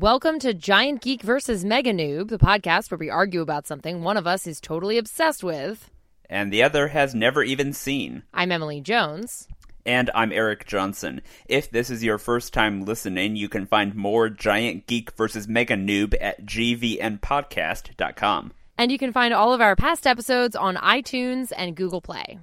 [0.00, 4.16] Welcome to Giant Geek versus Mega Noob, the podcast where we argue about something one
[4.16, 5.90] of us is totally obsessed with.
[6.30, 8.22] and the other has never even seen.
[8.32, 9.48] I'm Emily Jones.
[9.84, 11.20] And I'm Eric Johnson.
[11.48, 15.74] If this is your first time listening, you can find more Giant Geek versus Mega
[15.74, 18.52] Noob at gvnpodcast.com.
[18.78, 22.38] And you can find all of our past episodes on iTunes and Google Play.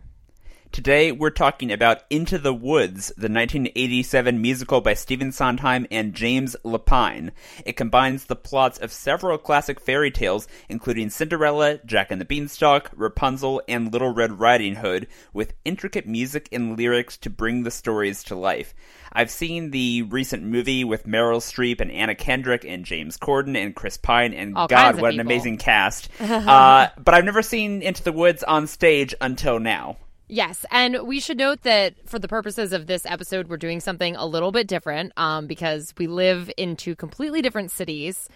[0.76, 6.58] Today we're talking about Into the Woods, the 1987 musical by Stephen Sondheim and James
[6.66, 7.32] Lapine.
[7.66, 12.92] It combines the plots of several classic fairy tales, including Cinderella, Jack and the Beanstalk,
[12.94, 18.22] Rapunzel, and Little Red Riding Hood, with intricate music and lyrics to bring the stories
[18.26, 18.76] to life.
[19.14, 23.74] I've seen the recent movie with Meryl Streep and Anna Kendrick and James Corden and
[23.74, 26.10] Chris Pine, and All God, what an amazing cast.
[26.20, 29.96] uh, but I've never seen Into the Woods on stage until now.
[30.28, 34.16] Yes, and we should note that for the purposes of this episode, we're doing something
[34.16, 38.28] a little bit different um, because we live in two completely different cities.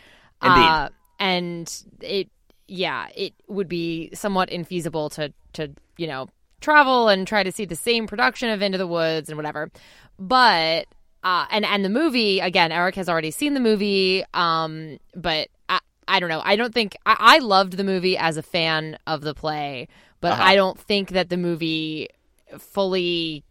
[0.44, 0.62] Indeed.
[0.62, 2.30] Uh, and it,
[2.67, 6.30] yeah, it would be somewhat infeasible to, to, you know,
[6.62, 9.72] travel and try to see the same production of Into the Woods and whatever.
[10.20, 10.86] But,
[11.23, 15.80] uh, and, and the movie, again, Eric has already seen the movie, um, but I,
[16.08, 16.42] I don't know.
[16.44, 19.88] I don't think, I, I loved the movie as a fan of the play,
[20.22, 20.44] but Uh-huh.
[20.44, 22.09] I don't think that the movie
[22.58, 23.44] fully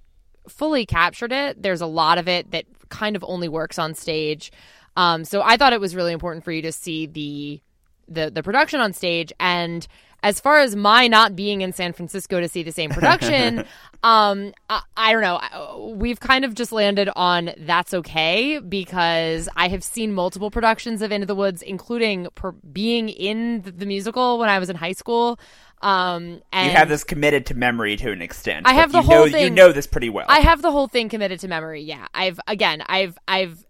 [0.48, 1.62] fully captured it.
[1.62, 4.50] There's a lot of it that kind of only works on stage.
[4.96, 7.60] Um, so I thought it was really important for you to see the
[8.08, 9.86] the the production on stage and
[10.20, 13.58] as far as my not being in San Francisco to see the same production,
[14.02, 15.94] um, I, I don't know.
[15.96, 21.12] We've kind of just landed on that's okay because I have seen multiple productions of
[21.12, 24.90] Into the Woods, including per- being in the, the musical when I was in high
[24.90, 25.38] school.
[25.80, 28.66] Um, and You have this committed to memory to an extent.
[28.66, 30.26] I have the you whole know, You know this pretty well.
[30.28, 31.82] I have the whole thing committed to memory.
[31.82, 33.64] Yeah, I've again, I've I've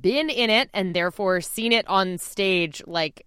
[0.00, 3.26] been in it and therefore seen it on stage like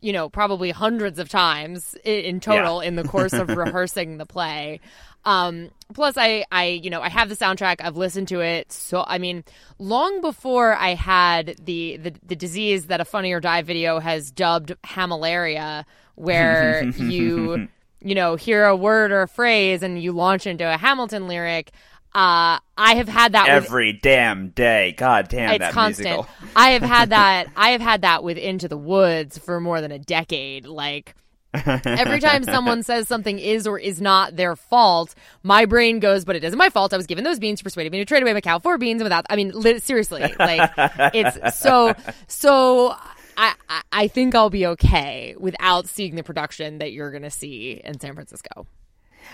[0.00, 4.80] you know probably hundreds of times in total in the course of rehearsing the play
[5.24, 9.04] um plus i i you know i have the soundtrack i've listened to it so
[9.06, 9.44] i mean
[9.78, 14.30] long before i had the the, the disease that a funny or die video has
[14.30, 15.84] dubbed hamalaria
[16.18, 17.68] where you
[18.02, 21.70] you know hear a word or a phrase and you launch into a hamilton lyric
[22.14, 24.94] uh i have had that with Every damn day.
[24.96, 26.08] God damn it's that constant.
[26.08, 26.28] musical.
[26.56, 27.48] I have had that.
[27.54, 30.66] I have had that with Into the Woods for more than a decade.
[30.66, 31.14] Like
[31.54, 36.36] every time someone says something is or is not their fault, my brain goes, "But
[36.36, 36.94] it isn't my fault.
[36.94, 39.26] I was given those beans, persuaded me to trade away my cow for beans, without."
[39.28, 40.70] I mean, li- seriously, like
[41.14, 41.94] it's so
[42.26, 42.96] so.
[43.38, 43.54] I,
[43.92, 47.98] I- think I'll be okay without seeing the production that you're going to see in
[48.00, 48.66] San Francisco.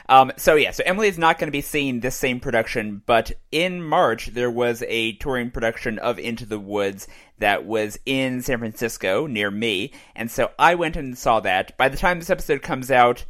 [0.09, 3.33] Um, so yeah, so Emily is not going to be seeing this same production, but
[3.53, 7.07] in March there was a touring production of Into the Woods
[7.39, 11.77] that was in San Francisco near me, and so I went and saw that.
[11.77, 13.25] By the time this episode comes out,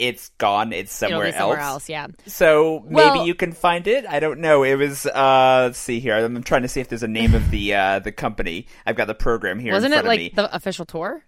[0.00, 0.72] it's gone.
[0.72, 1.88] It's somewhere, somewhere else.
[1.88, 2.08] Yeah.
[2.26, 4.06] So maybe Well- you can find it.
[4.06, 4.62] I don't know.
[4.62, 6.16] It was uh let's see here.
[6.16, 8.66] I'm trying to see if there's a name of the uh the company.
[8.86, 11.22] I've got the program here Wasn't it like the official tour?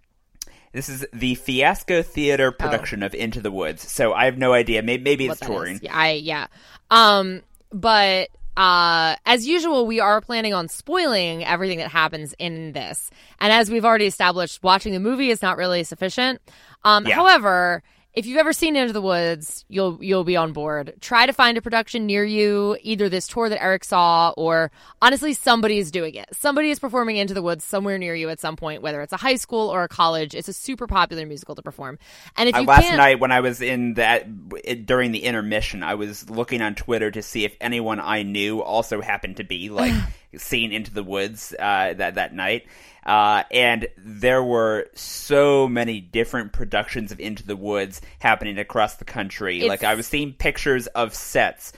[0.73, 3.89] This is the Fiasco Theater production of Into the Woods.
[3.89, 4.81] So I have no idea.
[4.81, 5.79] Maybe, maybe it's touring.
[5.83, 6.47] Yeah, I yeah.
[6.89, 13.11] Um, but uh, as usual, we are planning on spoiling everything that happens in this.
[13.39, 16.41] And as we've already established, watching the movie is not really sufficient.
[16.83, 17.15] Um, Yeah.
[17.15, 17.83] However,
[18.13, 20.93] if you've ever seen Into the Woods, you'll you'll be on board.
[21.01, 25.33] Try to find a production near you, either this tour that Eric saw, or honestly,
[25.33, 26.27] somebody is doing it.
[26.31, 29.17] Somebody is performing Into the Woods somewhere near you at some point, whether it's a
[29.17, 30.35] high school or a college.
[30.35, 31.97] It's a super popular musical to perform.
[32.37, 34.27] And if Uh, last night when I was in that
[34.63, 38.61] it, during the intermission, I was looking on Twitter to see if anyone I knew
[38.61, 39.93] also happened to be like
[40.37, 42.67] seen Into the Woods uh, that that night.
[43.05, 49.05] Uh, and there were so many different productions of Into the Woods happening across the
[49.05, 49.57] country.
[49.57, 51.73] It's- Like I was seeing pictures of sets,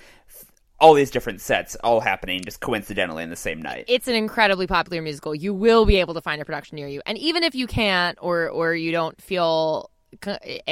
[0.79, 3.85] all these different sets, all happening just coincidentally in the same night.
[3.87, 5.33] it's an incredibly popular musical.
[5.33, 8.17] You will be able to find a production near you, and even if you can't,
[8.21, 9.89] or or you don't feel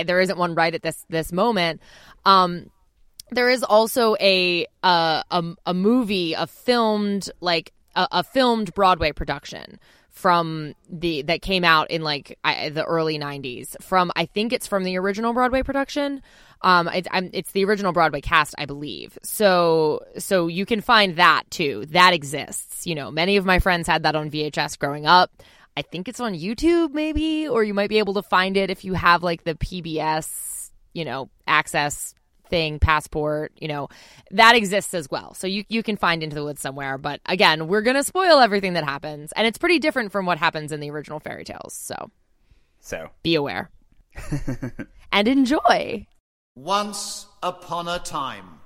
[0.06, 1.82] there isn't one right at this this moment,
[2.26, 2.70] um,
[3.34, 9.12] there is also a uh, a a movie, a filmed like a, a filmed Broadway
[9.12, 9.80] production
[10.14, 14.68] from the that came out in like I, the early 90s from I think it's
[14.68, 16.22] from the original Broadway production.
[16.62, 19.18] Um it's the original Broadway cast I believe.
[19.24, 21.86] So so you can find that too.
[21.88, 22.86] That exists.
[22.86, 25.32] You know many of my friends had that on VHS growing up.
[25.76, 28.86] I think it's on YouTube maybe or you might be able to find it if
[28.86, 32.14] you have like the PBS you know access
[32.50, 33.90] thing, passport, you know,
[34.32, 35.34] that exists as well.
[35.34, 36.98] So you, you can find Into the Woods somewhere.
[36.98, 39.32] But again, we're going to spoil everything that happens.
[39.34, 41.74] And it's pretty different from what happens in the original fairy tales.
[41.74, 42.12] So,
[42.80, 43.72] so be aware
[45.12, 46.08] and enjoy.
[46.56, 48.60] Once upon a time.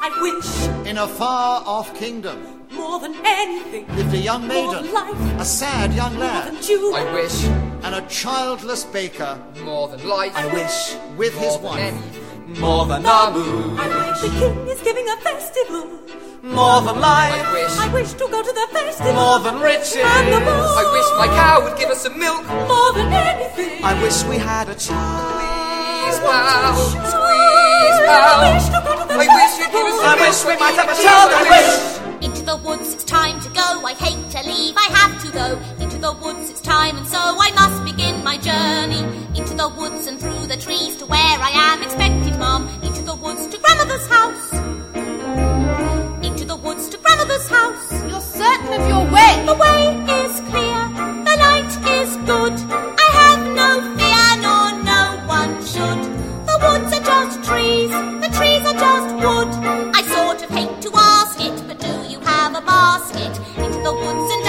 [0.00, 4.84] I wish In a far off kingdom more than anything lived a young more maiden,
[4.86, 6.94] than life, a sad young more lad, than you.
[6.94, 7.44] I wish
[7.84, 10.32] and a childless baker more than life.
[10.34, 11.80] I wish with more his than wife.
[11.80, 13.44] any- More than Nabu,
[13.84, 15.84] I wish the king is giving a festival.
[16.42, 17.74] more than I life, wish.
[17.86, 19.12] I wish to go to the festival.
[19.12, 19.96] more than riches.
[19.96, 20.68] And the more.
[20.82, 22.42] I wish my cow would give us some milk.
[22.72, 23.84] More than anything.
[23.84, 25.28] I wish we had a child.
[26.08, 26.76] Squeeze pal,
[27.12, 28.40] squeeze pal.
[28.40, 30.24] I wish to go to the I wish you'd give us some I milk.
[30.24, 31.28] wish we might have a child.
[31.40, 32.07] I wish.
[32.20, 33.86] Into the woods, it's time to go.
[33.86, 35.58] I hate to leave, I have to though.
[35.82, 39.02] Into the woods, it's time, and so I must begin my journey.
[39.38, 42.68] Into the woods and through the trees to where I am expected, Mom.
[42.82, 44.52] Into the woods to grandmother's house.
[46.26, 47.92] Into the woods to grandmother's house.
[48.10, 49.32] You're certain of your way.
[49.46, 49.82] The way
[50.24, 50.80] is clear,
[51.28, 52.54] the night is good.
[52.98, 55.02] I have no fear, nor no
[55.38, 56.00] one should.
[56.50, 57.90] The woods are just trees,
[58.24, 59.94] the trees are just wood.
[62.78, 63.34] Basket?
[63.58, 64.47] Into the woods and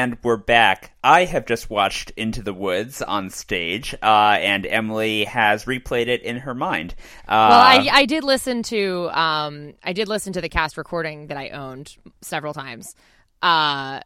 [0.00, 0.94] And we're back.
[1.04, 6.22] I have just watched Into the Woods on stage, uh, and Emily has replayed it
[6.22, 6.94] in her mind.
[7.28, 11.26] Uh, Well, I, I did listen to um I did listen to the cast recording
[11.26, 12.94] that I owned several times,
[13.42, 14.00] uh,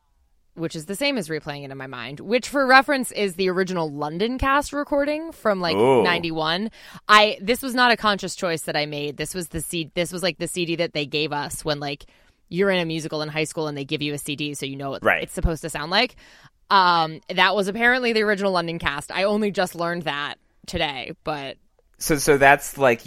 [0.55, 2.19] which is the same as replaying it in my mind.
[2.19, 6.03] Which, for reference, is the original London cast recording from like Ooh.
[6.03, 6.73] '91.
[7.09, 9.17] I this was not a conscious choice that I made.
[9.17, 9.93] This was the C.
[9.95, 12.07] This was like the CD that they gave us when like
[12.49, 14.77] you're in a musical in high school and they give you a CD so you
[14.77, 15.23] know what Right.
[15.23, 16.17] it's supposed to sound like.
[16.71, 19.11] Um, that was apparently the original London cast.
[19.11, 20.37] I only just learned that
[20.67, 21.57] today, but
[21.99, 23.03] so so that's like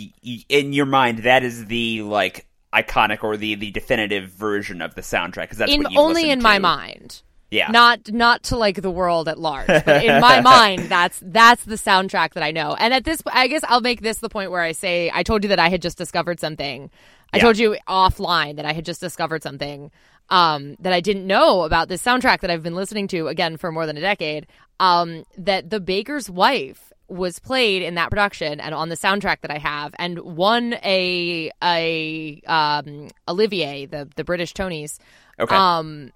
[0.47, 5.01] in your mind that is the like iconic or the the definitive version of the
[5.01, 7.21] soundtrack because that's in only in my mind.
[7.49, 7.71] Yeah.
[7.71, 11.75] Not not to like the world at large, but in my mind that's that's the
[11.75, 12.75] soundtrack that I know.
[12.77, 15.43] And at this I guess I'll make this the point where I say I told
[15.43, 16.89] you that I had just discovered something.
[17.33, 17.43] I Yeah.
[17.43, 19.91] told you offline that I had just discovered something
[20.29, 23.71] um, that I didn't know about this soundtrack that I've been listening to again for
[23.71, 24.47] more than a decade.
[24.79, 29.49] Um, that the baker's wife was played in that production and on the soundtrack that
[29.51, 34.99] I have, and won a a um, Olivier, the the British Tonys,
[35.39, 35.55] Okay.
[35.55, 36.11] um,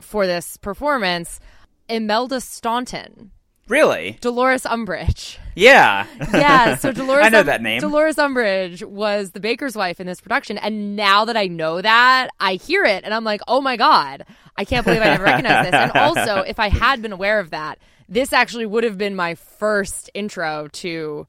[0.00, 1.38] for this performance.
[1.88, 3.30] Imelda Staunton,
[3.68, 4.18] really?
[4.20, 5.38] Dolores Umbridge.
[5.54, 6.06] Yeah.
[6.32, 7.24] Yeah, so Dolores.
[7.24, 7.80] I know Um- that name.
[7.80, 12.28] Dolores Umbridge was the baker's wife in this production, and now that I know that,
[12.40, 14.24] I hear it, and I'm like, oh my god,
[14.56, 15.74] I can't believe I never recognized this.
[15.74, 19.34] And also, if I had been aware of that, this actually would have been my
[19.34, 21.26] first intro to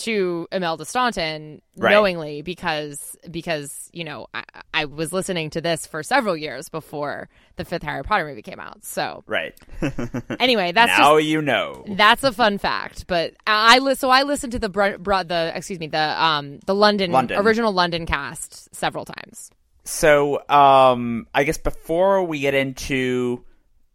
[0.00, 1.92] to Imelda Staunton Right.
[1.92, 7.28] knowingly because because you know I, I was listening to this for several years before
[7.56, 8.84] the fifth Harry Potter movie came out.
[8.84, 9.54] So right.
[10.40, 11.84] anyway, that's now just you know.
[11.88, 15.52] that's a fun fact, but I li- so I listened to the br- br- the
[15.54, 17.38] excuse me the um the London, London.
[17.38, 19.50] original London cast several times.
[19.84, 23.42] So, um, I guess before we get into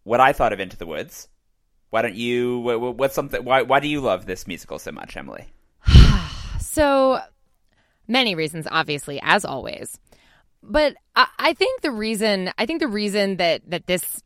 [0.04, 1.28] what I thought of Into the Woods,
[1.92, 2.62] why don't you?
[2.64, 3.44] wh- wh- What's something?
[3.46, 3.62] Why?
[3.62, 5.46] Why do you love this musical so much, Emily?
[6.76, 7.20] So
[8.06, 9.98] many reasons, obviously, as always.
[10.62, 14.22] But I, I think the reason I think the reason that that this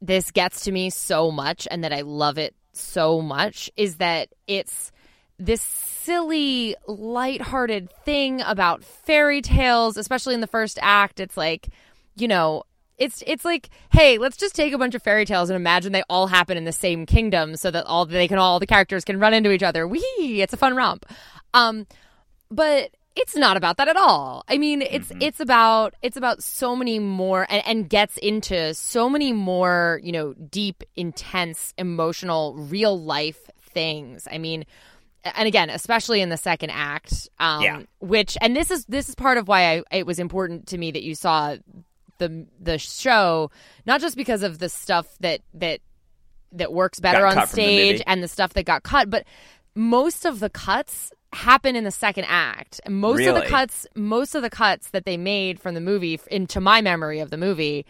[0.00, 4.30] this gets to me so much and that I love it so much is that
[4.48, 4.90] it's
[5.38, 11.20] this silly, lighthearted thing about fairy tales, especially in the first act.
[11.20, 11.68] It's like,
[12.16, 12.64] you know,
[12.98, 16.02] it's it's like, hey, let's just take a bunch of fairy tales and imagine they
[16.08, 19.20] all happen in the same kingdom, so that all they can all the characters can
[19.20, 19.86] run into each other.
[19.86, 20.02] Wee!
[20.18, 21.06] It's a fun romp.
[21.54, 21.86] Um,
[22.50, 24.44] but it's not about that at all.
[24.48, 29.08] I mean, it's it's about it's about so many more and, and gets into so
[29.08, 34.26] many more, you know, deep, intense, emotional, real life things.
[34.30, 34.64] I mean,
[35.24, 37.82] and again, especially in the second act, um, Yeah.
[38.00, 40.90] which and this is this is part of why I, it was important to me
[40.90, 41.56] that you saw
[42.18, 43.50] the the show,
[43.84, 45.80] not just because of the stuff that that
[46.52, 49.24] that works better Got on from the stage and the stuff that got cut, but
[49.74, 52.80] most of the cuts happen in the second act.
[52.88, 56.60] Most of the cuts, most of the cuts that they made from the movie, into
[56.60, 57.86] my memory of the movie,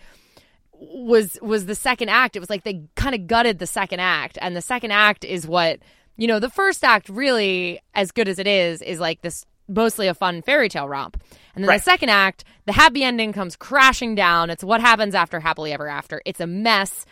[0.75, 2.37] was was the second act.
[2.37, 5.47] It was like they kind of gutted the second act, and the second act is
[5.47, 5.79] what
[6.17, 6.39] you know.
[6.41, 10.43] The first act, really, as good as it is, is like this mostly a fun
[10.43, 11.23] fairy tale romp,
[11.55, 11.79] and then Right.
[11.79, 14.51] the second act, the happy ending comes crashing down.
[14.51, 16.21] It's what happens after happily ever after.
[16.27, 17.07] It's a mess.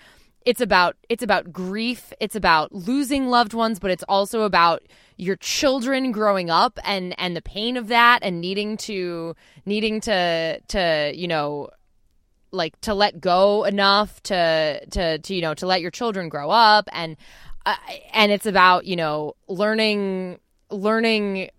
[0.47, 2.13] It's about it's about grief.
[2.21, 4.83] It's about losing loved ones, but it's also about
[5.17, 9.35] your children growing up and and the pain of that and needing to
[9.67, 11.69] needing to to you know
[12.53, 16.51] like to let go enough to to to you know to let your children grow
[16.51, 17.17] up and
[17.67, 17.77] uh,
[18.13, 20.39] and it's about you know learning
[20.71, 21.51] learning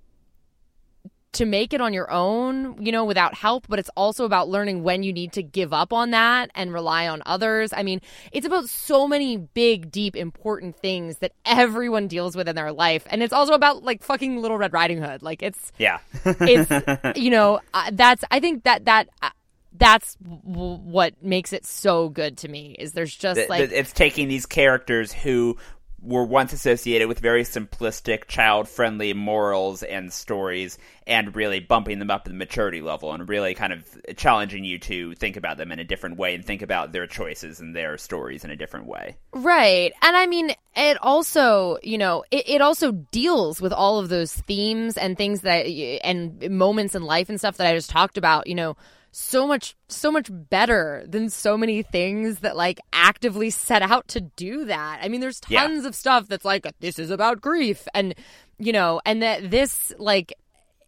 [1.34, 4.84] to make it on your own you know without help but it's also about learning
[4.84, 7.72] when you need to give up on that and rely on others.
[7.74, 12.56] I mean it's about so many big deep important things that everyone deals with in
[12.56, 13.06] their life.
[13.10, 15.22] And it's also about like fucking little red riding hood.
[15.22, 16.00] Like it's Yeah.
[16.26, 19.30] it's you know uh, that's i think that that uh,
[19.78, 24.28] that's w- what makes it so good to me is there's just like it's taking
[24.28, 25.58] these characters who
[26.02, 32.24] were once associated with very simplistic, child-friendly morals and stories, and really bumping them up
[32.24, 35.80] to the maturity level, and really kind of challenging you to think about them in
[35.80, 39.16] a different way and think about their choices and their stories in a different way.
[39.32, 39.94] Right.
[40.02, 44.34] And I mean, it also, you know, it, it also deals with all of those
[44.34, 45.68] themes and things that,
[46.04, 48.76] and moments in life and stuff that I just talked about, you know,
[49.12, 54.22] so much, so much better than so many things that like actively set out to
[54.22, 55.00] do that.
[55.04, 55.62] I mean, there's Yeah.
[55.68, 58.16] tons of stuff that's like, this is about grief and,
[58.58, 60.34] you know, and that this, like,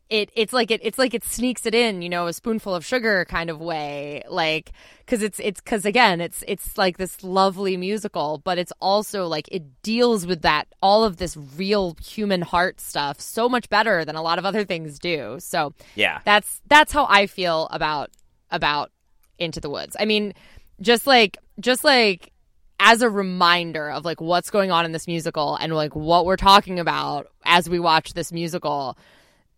[0.09, 2.85] it it's like it it's like it sneaks it in, you know, a spoonful of
[2.85, 7.77] sugar kind of way, like because it's it's because again, it's it's like this lovely
[7.77, 12.79] musical, but it's also like it deals with that all of this real human heart
[12.79, 15.37] stuff so much better than a lot of other things do.
[15.39, 16.19] So Yeah.
[16.25, 18.11] that's that's how I feel about
[18.51, 18.91] about
[19.39, 19.95] Into the Woods.
[19.99, 20.33] I mean,
[20.81, 22.31] just like just like
[22.79, 26.35] as a reminder of like what's going on in this musical and like what we're
[26.35, 28.97] talking about as we watch this musical.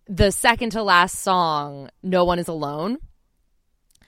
[0.07, 2.97] The second to last song, "No One Is Alone,"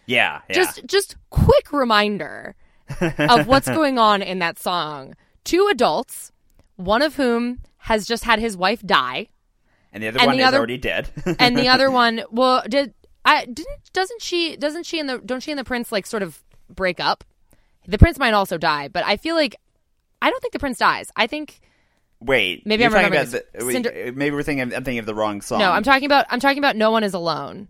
[0.06, 0.42] Yeah.
[0.50, 0.56] yeah.
[0.56, 2.56] just just quick reminder
[3.02, 5.16] of what's going on in that song.
[5.44, 6.32] Two adults,
[6.76, 9.28] one of whom has just had his wife die,
[9.92, 11.10] and the other and one the is other- already dead.
[11.40, 12.94] and the other one, well, did
[13.26, 16.22] I didn't doesn't she doesn't she and the don't she and the prince like sort
[16.24, 17.24] of break up?
[17.88, 19.56] The prince might also die, but I feel like
[20.22, 21.10] I don't think the prince dies.
[21.16, 21.60] I think
[22.20, 24.64] Wait, Maybe I'm talking about the, wait, Cinder- maybe we're thinking.
[24.74, 25.60] I'm thinking of the wrong song.
[25.60, 27.68] no, I'm talking about I'm talking about no one is alone.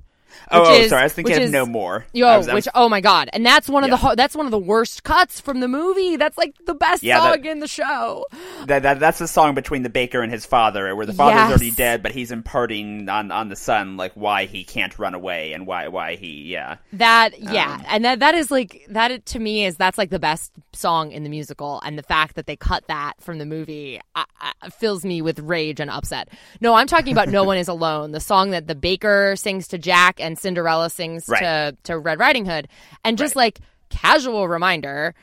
[0.51, 2.05] Oh, oh, is- sorry, I was thinking is- No More.
[2.13, 4.09] Yo, I was- I which oh my god, and that's one of the Yeah.
[4.09, 6.15] ho- that's one of the worst cuts from the movie.
[6.15, 8.25] That's like the best Yeah, song that- in the show.
[8.65, 11.49] that, that that's the song between the baker and his father, where the father's Yes.
[11.49, 15.53] already dead, but he's imparting on on the son like why he can't run away
[15.53, 19.39] and why why he yeah That yeah, Um, and that that is like that to
[19.39, 22.55] me is that's like the best song in the musical, and the fact that they
[22.55, 26.29] cut that from the movie I, I, fills me with rage and upset.
[26.61, 29.77] No, I'm talking about "No One Is Alone," the song that the baker sings to
[29.77, 31.39] Jack and Cinderella sings Right.
[31.41, 32.67] to to Red Riding Hood,
[33.03, 33.59] and just like
[33.89, 35.15] casual reminder,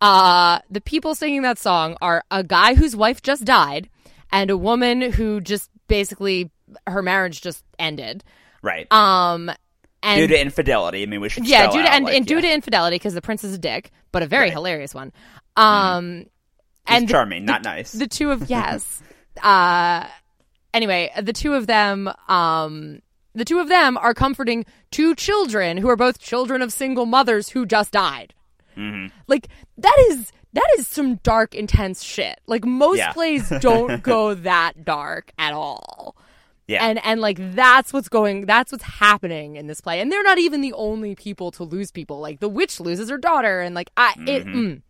[0.00, 3.88] uh, the people singing that song are a guy whose wife just died
[4.32, 6.50] and a woman who just basically
[6.86, 8.22] her marriage just ended.
[8.62, 9.50] right Um,
[10.02, 11.02] and due to infidelity.
[11.02, 12.40] I mean, we should yeah, due to out, and, like, and due yeah.
[12.42, 14.52] to infidelity because the prince is a dick, but a very Right.
[14.52, 15.12] hilarious one.
[15.56, 17.92] Um, He's and charming, the, not nice.
[17.92, 19.02] The two of yes.
[19.42, 20.06] uh,
[20.72, 23.00] anyway, the two of them, um,
[23.38, 27.48] the two of them are comforting two children who are both children of single mothers
[27.50, 28.34] who just died.
[28.76, 29.06] Mm-hmm.
[29.26, 32.40] Like that is that is some dark, intense shit.
[32.46, 33.12] Like most Yeah.
[33.12, 36.16] plays don't go that dark at all
[36.66, 40.22] yeah, and and like that's what's going that's what's happening in this play and they're
[40.22, 43.74] not even the only people to lose people like the witch loses her daughter and
[43.74, 44.58] like i it Mm-hmm.
[44.58, 44.82] mm,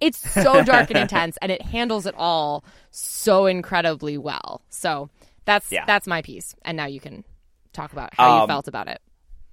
[0.00, 5.10] it's so dark and intense and it handles it all so incredibly well so
[5.44, 5.84] that's Yeah.
[5.86, 7.24] that's my piece and now you can
[7.72, 9.00] talk about how you Um, felt about it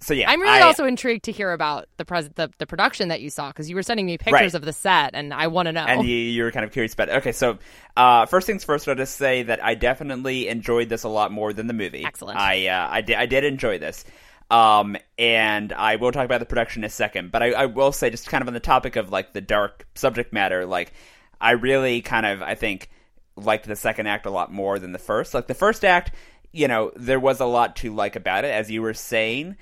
[0.01, 3.09] so yeah, i'm really I- also intrigued to hear about the pres- the, the production
[3.09, 4.53] that you saw because you were sending me pictures Right.
[4.53, 6.93] of the set and i want to know and you, you were kind of curious
[6.93, 7.15] about it.
[7.17, 7.57] Okay, so
[7.97, 11.51] uh, first things first, I'll just say that I definitely enjoyed this a lot more
[11.51, 12.05] than the movie.
[12.05, 12.39] Excellent.
[12.39, 14.05] I uh, I, did, I did enjoy this.
[14.49, 17.91] Um, and I will talk about the production in a second, but I, I will
[17.91, 20.93] say just kind of on the topic of like the dark subject matter, like
[21.41, 22.89] I really kind of I think
[23.35, 25.33] liked the second act a lot more than the first.
[25.33, 26.11] Like the first act,
[26.51, 29.57] you know, there was a lot to like about it, as you were saying,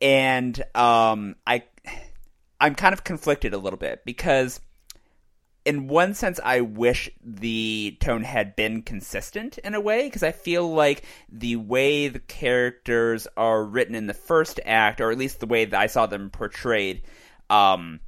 [0.00, 1.64] and um, I,
[2.60, 4.60] I'm kind of conflicted a little bit because
[5.64, 10.32] in one sense, I wish the tone had been consistent in a way because I
[10.32, 15.40] feel like the way the characters are written in the first act, or at least
[15.40, 17.02] the way that I saw them portrayed,
[17.48, 18.00] um,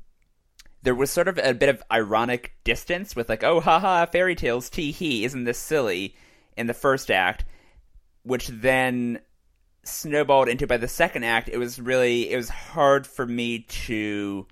[0.83, 4.69] there was sort of a bit of ironic distance with like, oh, haha, fairy tales,
[4.69, 6.17] tee hee, isn't this silly?
[6.57, 7.45] In the first act,
[8.25, 9.21] which then
[9.85, 14.47] snowballed into by the second act, it was really it was hard for me to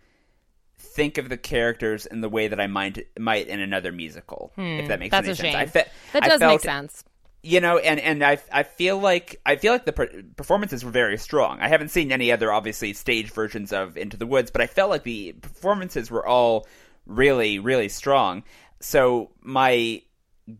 [0.78, 4.52] think of the characters in the way that I might might in another musical.
[4.56, 5.24] if that makes Hmm.
[5.24, 5.48] That's any a sense.
[5.52, 5.56] shame.
[5.56, 7.04] I fe- that does make sense.
[7.44, 10.90] You know, and and I I feel like I feel like the per- performances were
[10.92, 11.58] very strong.
[11.60, 14.90] I haven't seen any other obviously stage versions of Into the Woods, but I felt
[14.90, 16.66] like the performances were all
[17.06, 18.44] really really strong.
[18.80, 20.02] So my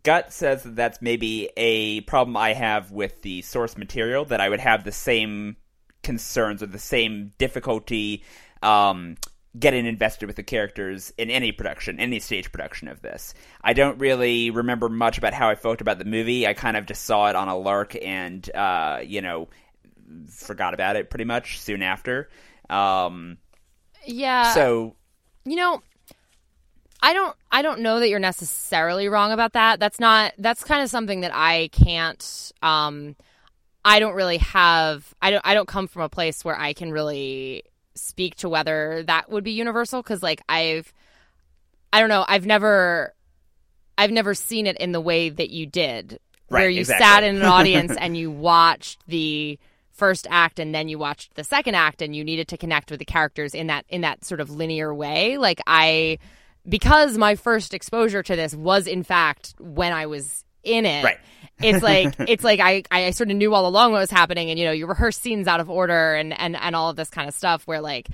[0.03, 4.49] gut says that that's maybe a problem I have with the source material that I
[4.49, 5.57] would have the same
[6.03, 8.23] concerns or the same difficulty
[8.63, 9.17] um,
[9.59, 13.35] getting invested with the characters in any production, any stage production of this.
[13.63, 16.47] I don't really remember much about how I felt about the movie.
[16.47, 19.49] I kind of just saw it on a lark and, uh, you know,
[20.29, 22.29] forgot about it pretty much soon after.
[22.71, 23.39] Um,
[24.07, 24.55] Yeah.
[24.55, 24.97] so
[25.45, 25.83] you know
[27.03, 30.83] i don't i don't know that you're necessarily wrong about that that's not that's kind
[30.83, 33.17] of something that i can't um
[33.85, 36.91] i don't really have i don't i don't come from a place where i can
[36.93, 40.93] really speak to whether that would be universal cuz like i've
[41.93, 43.13] i don't know i've never
[43.99, 46.19] i've never seen it in the way that you did
[46.49, 47.05] right, where you exactly.
[47.05, 49.59] sat in an audience and you watched the
[49.91, 52.99] first act and then you watched the second act and you needed to connect with
[52.99, 56.19] the characters in that in that sort of linear way like i
[56.69, 61.19] because my first exposure to this was in fact when i was in it Right.
[61.61, 64.59] it's like it's like I, I sort of knew all along what was happening and
[64.59, 67.29] you know you rehearse scenes out of order and and and all of this kind
[67.29, 68.09] of stuff where like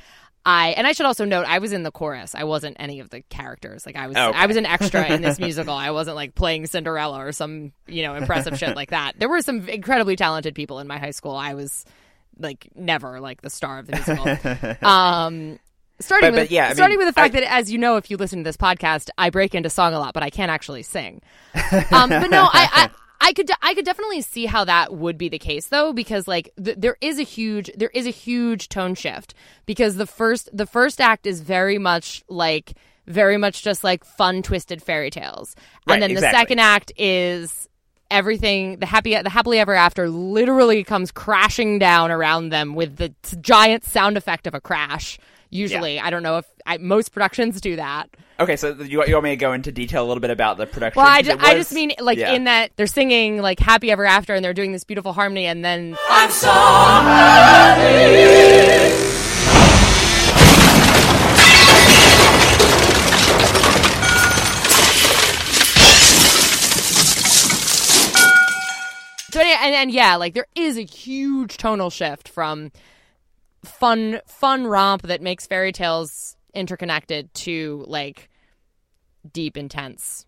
[0.47, 2.34] I and I should also note I was in the chorus.
[2.34, 3.84] I wasn't any of the characters.
[3.84, 4.39] Like I was Okay.
[4.39, 5.75] I was an extra in this musical.
[5.75, 9.19] I wasn't like playing Cinderella or some, you know, impressive shit like that.
[9.19, 11.34] There were some incredibly talented people in my high school.
[11.34, 11.84] I was
[12.39, 14.89] like never like the star of the musical.
[14.89, 15.58] um
[16.00, 17.78] starting But- with but yeah, I starting mean, with the fact I- that as you
[17.78, 20.30] know if you listen to this podcast, I break into song a lot, but I
[20.30, 21.21] can't actually sing.
[21.91, 25.28] Um but no, I, I I could I could definitely see how that would be
[25.28, 28.95] the case though because like th- there is a huge there is a huge tone
[28.95, 29.34] shift
[29.67, 32.75] because the first the first act is very much like
[33.06, 35.56] very much just like fun twisted fairy tales.
[35.87, 37.69] Right, and then the second act is
[38.11, 43.11] everything the happy the happily ever after literally comes crashing down around them with the
[43.23, 45.19] t- giant sound effect of a crash
[45.50, 48.08] usually I don't know if I, most productions do that
[48.41, 50.67] okay, so you, you want me to go into detail a little bit about the
[50.67, 51.00] production?
[51.02, 52.32] well, I, 'Cause ju- it I just mean like yeah.
[52.34, 55.65] in that they're singing like "Happy Ever After" and they're doing this beautiful harmony, and
[55.65, 57.89] then I'm so happy.
[69.30, 72.73] so and, and yeah, like there is a huge tonal shift from
[73.64, 78.28] fun fun romp that makes fairy tales interconnected to like
[79.32, 80.26] deep intense.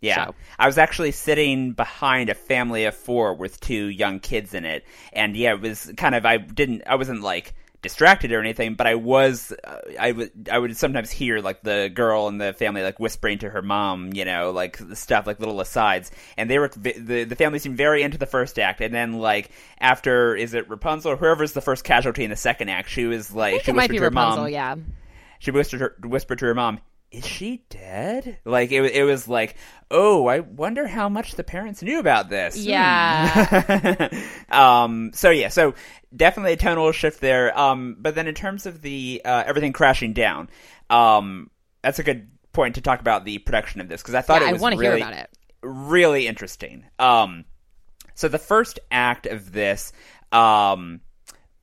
[0.00, 0.26] Yeah.
[0.26, 0.34] show.
[0.58, 4.84] I was actually sitting behind a family of four with two young kids in it.
[5.12, 8.86] And yeah, it was kind of, I didn't, I wasn't like distracted or anything, but
[8.86, 12.82] I was, uh, I would, I would sometimes hear like the girl and the family
[12.82, 16.10] like whispering to her mom, you know, like stuff, like little asides.
[16.36, 18.80] And they were, the, the family seemed very into the first act.
[18.80, 22.68] And then like after, is it Rapunzel or whoever's the first casualty in the second
[22.68, 24.44] act, she was like, she might be to her Rapunzel.
[24.44, 24.76] mom, Yeah,
[25.40, 26.78] she whispered her, whispered to her mom,
[27.12, 29.56] "Is she dead?" Like it, it was like,
[29.90, 32.70] "Oh, I wonder how much the parents knew about this." Hmm.
[32.70, 34.08] yeah.
[34.50, 35.10] um.
[35.14, 35.48] So yeah.
[35.48, 35.74] So
[36.14, 37.56] definitely a tonal shift there.
[37.58, 37.96] Um.
[38.00, 40.50] But then in terms of the uh, everything crashing down,
[40.90, 41.50] um,
[41.82, 44.48] that's a good point to talk about the production of this because I thought Yeah,
[44.48, 45.30] it I was want to hear really about it.
[45.62, 46.84] really interesting.
[46.98, 47.44] Um,
[48.14, 49.92] so the first act of this
[50.32, 51.00] um,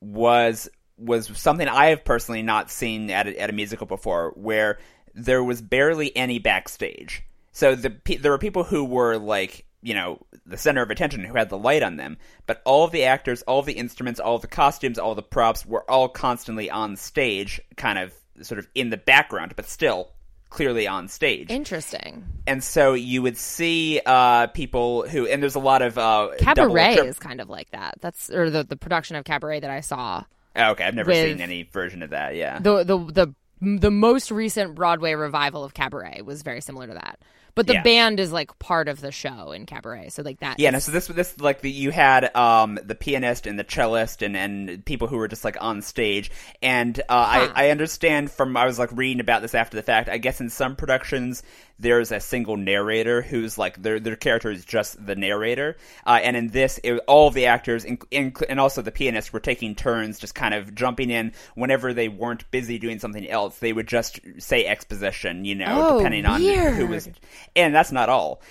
[0.01, 4.79] was was something I have personally not seen at a, at a musical before, where
[5.25, 7.23] there was barely any backstage.
[7.51, 11.35] So the there were people who were like you know the center of attention who
[11.35, 14.47] had the light on them, but all of the actors, all the instruments, all the
[14.47, 18.97] costumes, all the props were all constantly on stage, kind of sort of in the
[18.97, 20.09] background, but still
[20.49, 22.25] clearly on stage Interesting.
[22.47, 26.73] and so you would see uh, people who, and there's a lot of uh, double,
[26.73, 27.95] Cabaret trip- is kind of like that.
[28.01, 30.23] That's or the the production of Cabaret that I saw.
[30.55, 32.35] Oh, okay, I've never seen any version of that.
[32.35, 36.93] Yeah, the the the the most recent Broadway revival of Cabaret was very similar to
[36.93, 37.19] that,
[37.55, 37.83] but the Yeah.
[37.83, 40.09] band is like part of the show in cabaret.
[40.09, 40.59] So like that.
[40.59, 44.21] Yeah, no, so this this like the, you had um the pianist and the cellist
[44.25, 46.31] and and people who were just like on stage,
[46.61, 47.51] and uh, Huh.
[47.55, 50.09] I I understand from I was like reading about this after the fact.
[50.09, 51.43] I guess in some productions
[51.81, 56.35] there's a single narrator who's like their their character is just the narrator, uh, and
[56.35, 60.19] in this it, all the actors in, in, and also the pianist were taking turns
[60.19, 63.57] just kind of jumping in whenever they weren't busy doing something else.
[63.59, 67.07] They would just say exposition, you know, Oh, depending on who was.
[67.55, 68.41] And that's not all.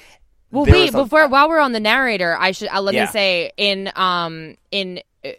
[0.51, 0.89] Well, There wait.
[0.91, 3.05] a- before while we're on the narrator, I should uh, let Yeah.
[3.05, 5.31] me say in um in uh,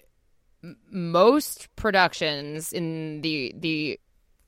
[0.92, 4.00] most productions in the the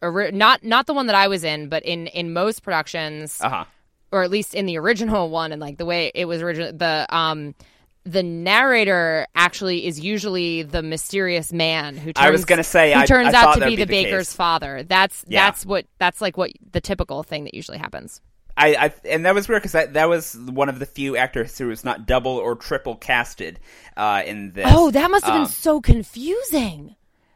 [0.04, 3.66] not not the one that I was in, but in in most productions, Uh huh.
[4.12, 7.06] or at least in the original one, and like the way it was original, the
[7.16, 7.56] um
[8.04, 13.00] the narrator actually is usually the mysterious man who turns, I was gonna say, who
[13.02, 14.36] I- turns I out to that be the, be the baker's case.
[14.36, 14.84] father.
[14.84, 15.46] That's Yeah.
[15.46, 18.22] that's what that's like what the typical thing that usually happens.
[18.62, 21.58] I, I and that was weird because that, that was one of the few actors
[21.58, 23.60] who was not double or triple casted
[23.98, 24.68] uh, in this.
[24.70, 26.96] Oh, that must have Um, been so confusing.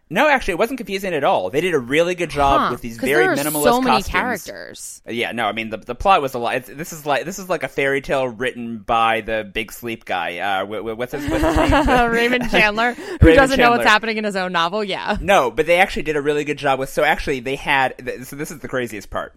[0.09, 1.49] no, actually, it wasn't confusing at all.
[1.49, 4.07] They did a really good job Huh, with these very minimalist so many costumes.
[4.11, 5.01] characters.
[5.07, 6.55] Yeah, no, I mean the the plot was a lot.
[6.57, 10.05] It's, this is like this is like a fairy tale written by the Big Sleep
[10.05, 10.37] guy.
[10.37, 11.55] Uh, wh- wh- what's his, what's his
[11.87, 12.11] name?
[12.11, 14.83] Raymond Chandler, who Raymond doesn't know what's happening in his own novel.
[14.83, 15.17] Yeah.
[15.19, 16.89] No, but they actually did a really good job with.
[16.89, 17.95] So actually, they had.
[18.27, 19.33] So this is the craziest part.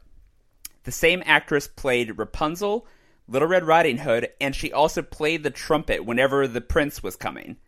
[0.88, 2.86] The same actress played Rapunzel,
[3.28, 7.58] Little Red Riding Hood, and she also played the trumpet whenever the prince was coming.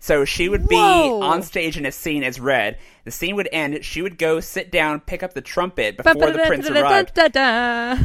[0.00, 1.22] So she would be Whoa.
[1.22, 2.78] on stage in a scene as Red.
[3.04, 3.84] The scene would end.
[3.84, 7.16] She would go sit down, pick up the trumpet before the prince arrived.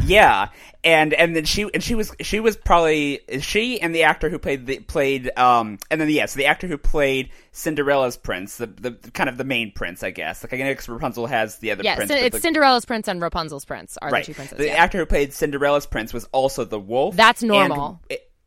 [0.08, 0.50] Yeah,
[0.84, 4.38] and and then she and she was she was probably she and the actor who
[4.40, 8.92] played the played um and then yes the actor who played Cinderella's prince the the
[9.14, 11.96] kind of the main prince I guess like I guess Rapunzel has the other Yeah,
[11.96, 14.58] prince it's the- Cinderella's prince and Rapunzel's prince are right the two princes.
[14.58, 14.74] the yeah.
[14.74, 18.02] actor who played Cinderella's prince was also the wolf That's normal.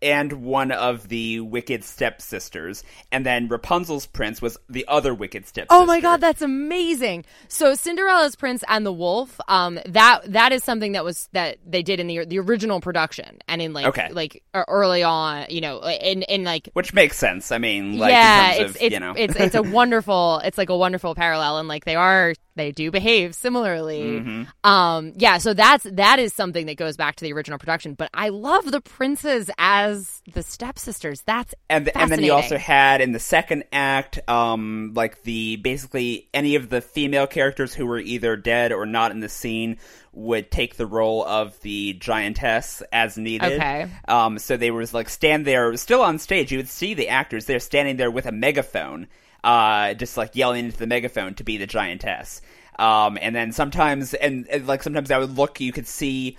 [0.05, 5.75] And one of the wicked stepsisters and then Rapunzel's prince was the other wicked stepsister
[5.75, 7.25] Oh my god, that's amazing!
[7.49, 11.83] So Cinderella's Prince and the Wolf, um, that that is something that was that they
[11.83, 14.11] did in the the original production and in like Okay.
[14.13, 18.53] like early on, you know, in in like which makes sense I mean like yeah,
[18.53, 21.15] in terms it's of it's, you know it's it's a wonderful it's like a wonderful
[21.15, 24.03] parallel and like they are they do behave similarly.
[24.03, 24.43] Mm-hmm.
[24.69, 28.11] Um yeah, so that's that is something that goes back to the original production, but
[28.15, 31.23] I love the princes as the stepsisters.
[31.23, 36.29] That's and and then you also had in the second act, um, like the basically
[36.33, 39.79] any of the female characters who were either dead or not in the scene
[40.13, 43.53] would take the role of the giantess as needed.
[43.55, 43.91] Okay.
[44.07, 46.53] Um, so they was like stand there, still on stage.
[46.53, 49.09] You would see the actors there standing there with a megaphone,
[49.45, 52.41] uh, just like yelling into the megaphone to be the giantess.
[52.79, 56.37] Um, and then sometimes, and, and like sometimes I would look, you could see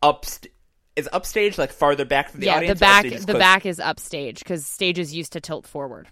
[0.00, 0.26] up.
[0.94, 2.78] Is upstage like farther back from the yeah, audience?
[2.78, 6.06] the back is the close- back is upstage because stages used to tilt forward,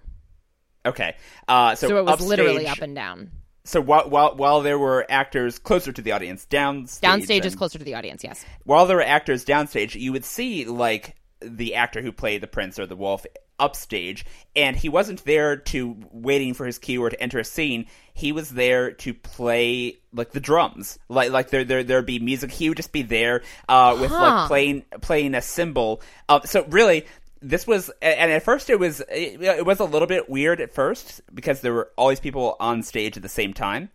[0.86, 1.16] Okay.
[1.46, 3.30] Uh, so, so, it was upstage, literally up and down.
[3.64, 7.78] So while, while while there were actors closer to the audience, downstage, Downstage is closer
[7.78, 8.24] to the audience.
[8.24, 8.44] Yes.
[8.64, 12.78] While there were actors downstage, you would see like the actor who played the prince
[12.78, 13.26] or the wolf
[13.60, 14.24] upstage,
[14.56, 17.86] and he wasn't there to waiting for his cue or to enter a scene.
[18.14, 22.50] He was there to play like the drums, like like there there there'd be music.
[22.50, 24.20] He would just be there uh, with Huh.
[24.20, 26.02] like playing playing a cymbal.
[26.28, 27.06] Uh, so really.
[27.42, 30.74] This was, and at first it was, it, it was a little bit weird at
[30.74, 33.88] first because there were all these people on stage at the same time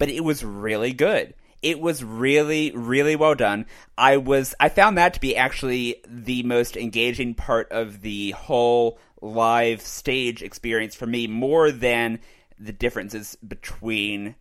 [0.00, 1.34] but it was really good.
[1.62, 3.66] It was really, really well done.
[3.98, 8.98] I was, I found that to be actually the most engaging part of the whole
[9.20, 12.20] live stage experience for me, more than
[12.58, 14.34] the differences between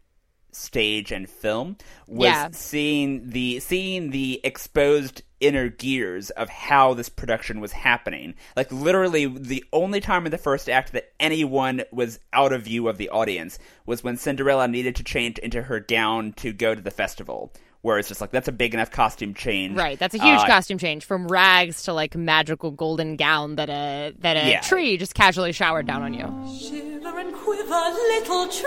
[0.51, 1.77] stage and film
[2.07, 2.49] was Yeah.
[2.51, 9.25] seeing the seeing the exposed inner gears of how this production was happening like literally
[9.25, 13.09] the only time in the first act that anyone was out of view of the
[13.09, 17.51] audience was when cinderella needed to change into her gown to go to the festival
[17.81, 20.45] where it's just like that's a big enough costume change Right, that's a huge Uh,
[20.47, 24.59] costume change from rags to like magical golden gown that a that a Yeah.
[24.59, 26.27] tree just casually showered down on you.
[26.59, 28.65] Shiver and quiver, little tree.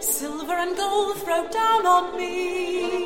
[0.00, 2.99] Silver and gold throw down on me.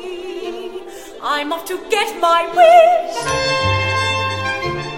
[1.21, 3.74] I'm off to get my wish.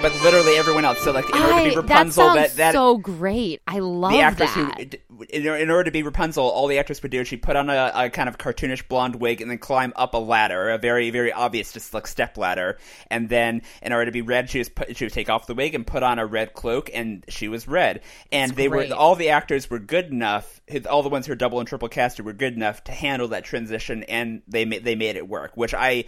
[0.01, 2.57] But literally everyone else so like in order to I, be that rapunzel sounds that,
[2.57, 3.62] that so great.
[3.67, 4.77] I love the actress that.
[4.77, 4.97] who,
[5.29, 7.69] in, in order to be Rapunzel, all the actress would do is she put on
[7.69, 11.10] a, a kind of cartoonish blonde wig and then climb up a ladder, a very,
[11.10, 12.77] very obvious, just like step ladder.
[13.10, 15.55] And then, in order to be red, she was put, she would take off the
[15.55, 18.01] wig and put on a red cloak, and she was red.
[18.31, 18.89] And they great.
[18.89, 20.62] were all the actors were good enough.
[20.89, 23.43] All the ones who were double and triple casted were good enough to handle that
[23.43, 26.05] transition, and they they made it work, which I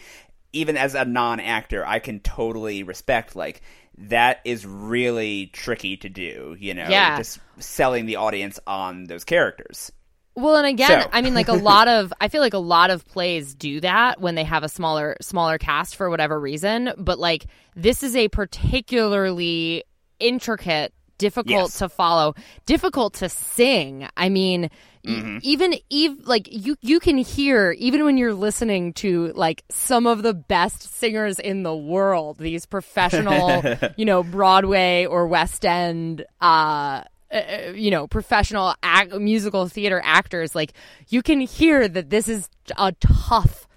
[0.51, 3.61] even as a non-actor, I can totally respect like
[3.97, 6.55] that is really tricky to do.
[6.59, 7.17] You know, Yeah.
[7.17, 9.91] just selling the audience on those characters.
[10.35, 12.91] Well, and again, So- I mean, like a lot of, I feel like a lot
[12.91, 16.93] of plays do that when they have a smaller, smaller cast for whatever reason.
[16.97, 19.83] But like, this is a particularly
[20.19, 21.77] intricate, difficult Yes.
[21.77, 22.33] to follow,
[22.65, 24.07] difficult to sing.
[24.17, 24.71] I mean,
[25.05, 30.07] y- even, even like you, you can hear even when you're listening to like some
[30.07, 33.61] of the best singers in the world, these professional,
[33.97, 40.55] you know, Broadway or West End, uh, uh, you know, professional act, musical theater actors,
[40.55, 40.73] like
[41.09, 43.67] you can hear that this is a tough,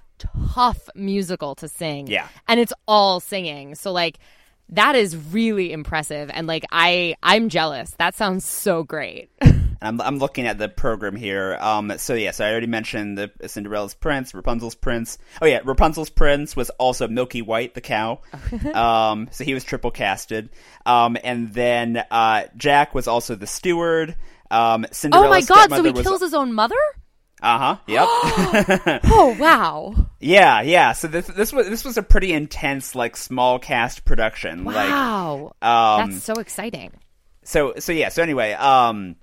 [0.55, 2.07] tough musical to sing.
[2.07, 2.29] Yeah.
[2.49, 3.75] and it's all singing.
[3.75, 4.19] So like
[4.73, 7.93] that is really impressive, and like I, I'm jealous.
[7.99, 9.31] That sounds so great.
[9.83, 11.57] I'm, I'm looking at the program here.
[11.61, 15.19] Um, so yes, I already mentioned the Cinderella's prince, Rapunzel's prince.
[15.41, 18.21] Oh yeah, Rapunzel's prince was also Milky White, the cow.
[18.75, 20.51] um, so he was triple casted.
[20.87, 24.17] Um, and then uh, Jack was also the steward.
[24.51, 25.71] Um, oh my god!
[25.71, 26.77] So he was, kills his own mother.
[27.43, 27.77] Uh huh.
[27.89, 29.01] Yep.
[29.05, 29.95] Oh wow!
[30.21, 30.93] yeah, yeah.
[30.93, 34.65] So this this was this was a pretty intense, like small cast production.
[34.65, 36.93] Wow, Like, um, that's so exciting.
[37.45, 39.17] so so yeah so anyway um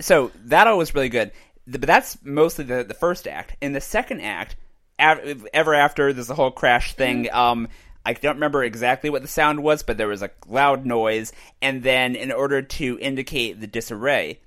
[0.00, 1.30] so that all was really good
[1.66, 4.56] but that's mostly the the first act in the second act
[4.98, 7.68] av- ever after there's a whole crash thing um
[8.06, 11.82] I don't remember exactly what the sound was, but there was a loud noise, and
[11.82, 14.40] then in order to indicate the disarray,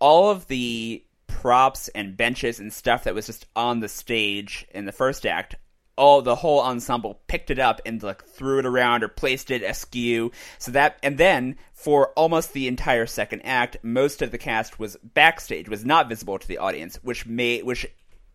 [0.00, 1.04] all of the
[1.42, 5.56] props and benches and stuff that was just on the stage in the first act
[5.96, 9.60] all the whole ensemble picked it up and like threw it around or placed it
[9.64, 14.78] askew so that and then for almost the entire second act most of the cast
[14.78, 17.88] was backstage was not visible to the audience which made which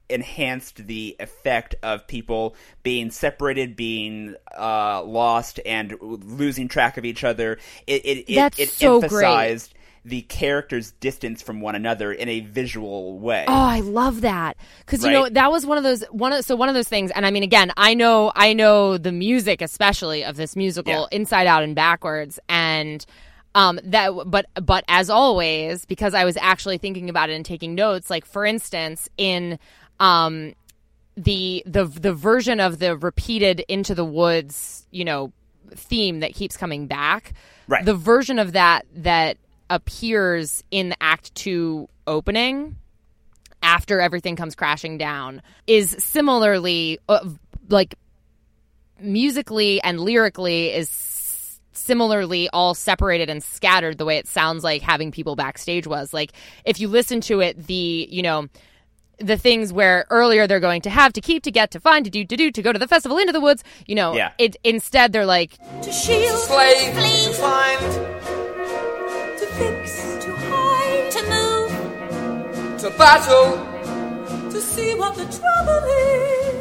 [0.09, 7.23] enhanced the effect of people being separated being uh lost and losing track of each
[7.23, 9.05] other it it, it, That's it so great.
[9.05, 9.73] emphasized
[10.07, 15.03] the characters distance from one another in a visual way Oh, I love that because
[15.03, 17.11] you know that was one of those one of so one of those things.
[17.11, 21.17] And I mean, again, I know I know the music, especially of this musical, Yeah.
[21.17, 23.05] inside out and backwards, and
[23.53, 24.11] um that.
[24.27, 28.09] But but as always, because I was actually thinking about it and taking notes.
[28.09, 29.59] Like for instance, in
[29.99, 30.53] um
[31.17, 35.33] the the the version of the repeated into the woods, you know,
[35.71, 37.33] theme that keeps coming back.
[37.67, 37.83] Right.
[37.83, 39.37] The version of that that
[39.69, 42.75] appears in the Act Two opening
[43.63, 47.27] after everything comes crashing down is similarly uh,
[47.69, 47.95] like
[48.99, 55.11] musically and lyrically is similarly all separated and scattered the way it sounds like having
[55.11, 56.31] people backstage was like
[56.65, 58.47] if you listen to it the you know
[59.19, 62.11] the things where earlier they're going to have to keep to get to find to
[62.11, 64.31] do to do to go to the festival into the woods you know Yeah.
[64.37, 66.93] it instead they're like To shield, Slave.
[66.95, 68.16] To find, to
[69.57, 74.49] fix, to hide, To move, To battle.
[74.51, 75.87] to see what the trouble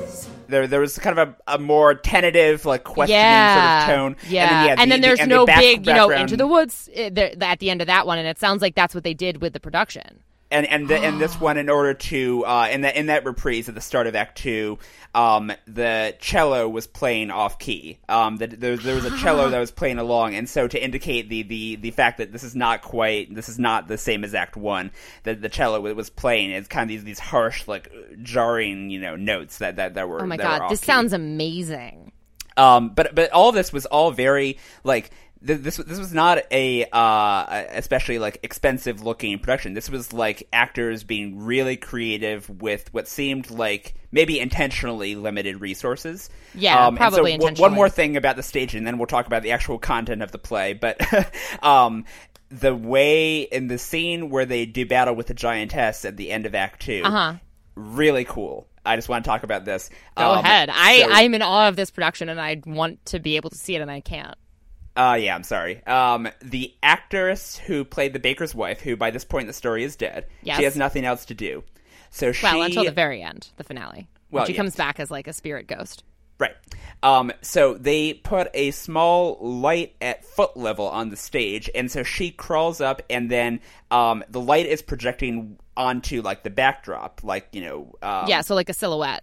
[0.03, 0.29] is.
[0.49, 4.17] there there was kind of a, a more tentative like questioning yeah, sort of tone
[4.29, 6.23] Yeah, and then, yeah, the- there's the, and the no back- big, you know, background-
[6.23, 7.01] into the woods uh,
[7.41, 9.53] at the end of that one, and it sounds like that's what they did with
[9.53, 10.21] the production.
[10.51, 13.69] And and the, and this one in order to uh in that in that reprise
[13.69, 14.79] at the start of act 2
[15.15, 19.59] um the cello was playing off key um the, there, there was a cello that
[19.59, 22.83] was playing along and so to indicate the the the fact that this is not
[22.83, 24.91] quite this is not the same as act 1
[25.23, 29.17] that the cello was- playing it's kind of these these harsh like jarring you know
[29.17, 32.13] notes that that, that were Oh my god, this sounds amazing.
[32.57, 35.11] Um, but but all this was all very like
[35.43, 39.75] this this was not a uh especially like expensive looking production.
[39.75, 46.31] This was like actors being really creative with what seemed like maybe intentionally limited resources.
[46.55, 49.27] Yeah, um, probably so w- One more thing about the staging, and then we'll talk
[49.27, 50.73] about the actual content of the play.
[50.73, 51.01] But
[51.63, 52.05] um,
[52.49, 56.47] the way in the scene where they do battle with the giantess at the end
[56.47, 57.35] of Act 2 Uh-huh.
[57.75, 58.67] really cool.
[58.85, 59.91] I just want to talk about this.
[60.17, 60.71] Go Um, ahead.
[60.73, 63.57] I so- I'm in awe of this production, and I want to be able to
[63.59, 64.35] see it, and I can't.
[64.97, 65.85] Uh, yeah, I'm sorry.
[65.87, 69.85] Um, the actress who played the baker's wife, who by this point in the story
[69.85, 70.57] is dead, Yes.
[70.59, 71.63] she has nothing else to do.
[72.11, 74.09] So she, Well, until the very end, the finale.
[74.31, 74.57] Well, she yeah.
[74.57, 76.03] comes back as like a spirit ghost.
[76.39, 76.55] right.
[77.03, 82.03] Um, so they put a small light at foot level on the stage, and so
[82.03, 87.49] she crawls up, and then um, the light is projecting onto like the backdrop, like
[87.53, 89.23] you know, um, yeah, so like a silhouette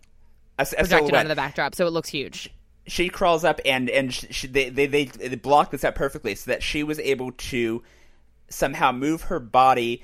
[0.59, 1.15] a, a projected silhouette.
[1.15, 2.51] onto the backdrop, so it looks huge.
[2.85, 6.51] She crawls up and and she, they, they they they blocked this out perfectly so
[6.51, 7.83] that she was able to
[8.49, 10.03] somehow move her body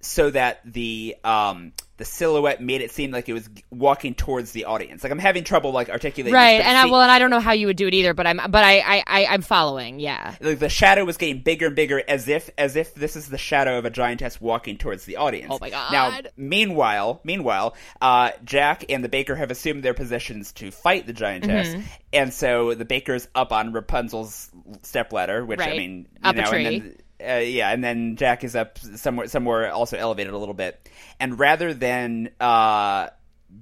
[0.00, 4.64] so that the um the silhouette made it seem like it was walking towards the
[4.64, 5.02] audience.
[5.02, 6.32] Like I'm having trouble like articulating.
[6.34, 8.26] right, and I, well, and I don't know how you would do it either, but
[8.26, 10.00] I'm but I I, I I'm following.
[10.00, 10.34] Yeah.
[10.40, 13.38] like the shadow was getting bigger and bigger as if as if this is the
[13.38, 15.48] shadow of a giantess walking towards the audience.
[15.52, 15.92] Oh my God.
[15.92, 21.12] Now, meanwhile, meanwhile, uh, Jack and the baker have assumed their positions to fight the
[21.12, 21.80] giantess, Mm-hmm.
[22.14, 24.50] and so the baker's up on Rapunzel's
[24.82, 26.64] stepladder, which I mean, you Up a tree.
[26.66, 26.96] and then.
[27.22, 30.88] Uh, yeah, and then Jack is up somewhere, somewhere also elevated a little bit.
[31.20, 33.08] And rather than uh,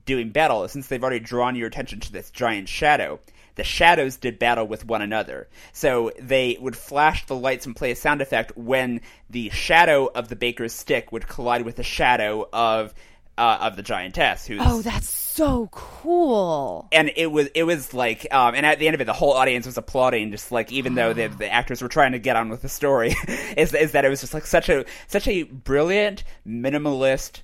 [0.07, 3.21] doing battle, since they've already drawn your attention to this giant shadow,
[3.57, 5.49] the shadows did battle with one another.
[5.73, 10.29] So they would flash the lights and play a sound effect when the shadow of
[10.29, 12.95] the baker's stick would collide with the shadow of
[13.41, 14.47] uh, of the giantess.
[14.47, 16.89] Who's Oh, that's so cool.
[16.93, 19.33] and it was it was like um and at the end of it the whole
[19.33, 22.51] audience was applauding just like even though the, the actors were trying to get on
[22.51, 23.15] with the story
[23.57, 27.41] is is that it was just like such a such a brilliant minimalist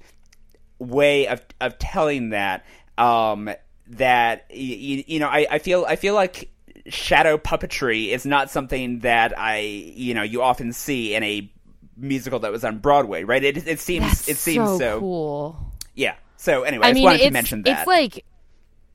[0.79, 2.67] way of of telling that
[2.99, 3.49] um
[3.87, 6.51] that you, you know I, I feel I feel like
[6.89, 11.51] shadow puppetry is not something that I you know you often see in a
[11.97, 15.66] musical that was on Broadway right it it seems That's it seems so, so, cool.
[15.97, 18.25] Yeah so anyway I, I mean, wanted to mention that it's like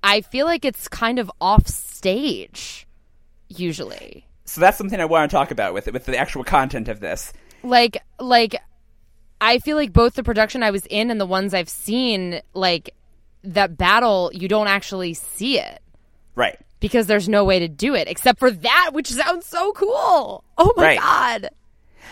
[0.03, 2.87] I feel like it's kind of off stage
[3.49, 4.25] usually.
[4.45, 7.33] so that's something I want to talk about with with the actual content of this
[7.63, 8.55] like like
[9.41, 12.93] I feel like both the production I was in and the ones I've seen like
[13.43, 15.81] that battle you don't actually see it
[16.35, 20.43] right because there's no way to do it except for that which sounds so cool.
[20.57, 20.99] Oh my Right.
[20.99, 21.49] god.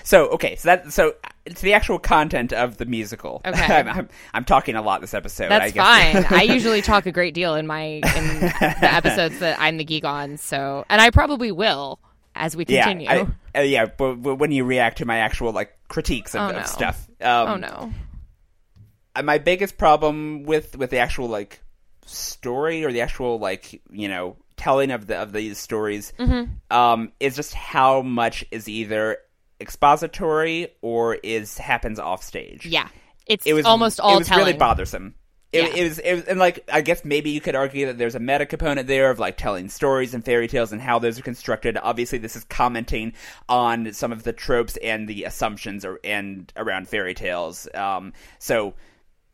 [0.03, 3.41] So okay, so that so it's the actual content of the musical.
[3.49, 3.75] Okay.
[3.79, 5.49] I'm, I'm, I'm talking a lot this episode.
[5.49, 6.27] That's I guess.
[6.29, 6.39] fine.
[6.39, 10.05] I usually talk a great deal in my in the episodes that I'm the geek
[10.05, 11.99] on, so and I probably will
[12.35, 13.09] as we yeah, continue.
[13.09, 13.85] I, uh, yeah.
[13.85, 17.47] But, but when you react to my actual like critiques of, Oh, of stuff, um,
[17.49, 17.93] oh no.
[19.15, 21.61] uh, my biggest problem with with the actual like
[22.05, 26.75] story or the actual like you know telling of the of these stories Mm-hmm.
[26.75, 29.17] um, is just how much is either
[29.61, 32.65] expository or is happens off stage.
[32.65, 32.87] Yeah.
[33.25, 34.45] It's it was almost all it was telling.
[34.45, 35.15] really bothersome.
[35.51, 35.81] It, Yeah.
[35.81, 38.19] it was, it was, and like I guess maybe you could argue that there's a
[38.19, 41.77] meta component there of like telling stories and fairy tales and how those are constructed.
[41.81, 43.13] Obviously, this is commenting
[43.47, 47.67] on some of the tropes and the assumptions or, and around fairy tales.
[47.73, 48.75] Um, so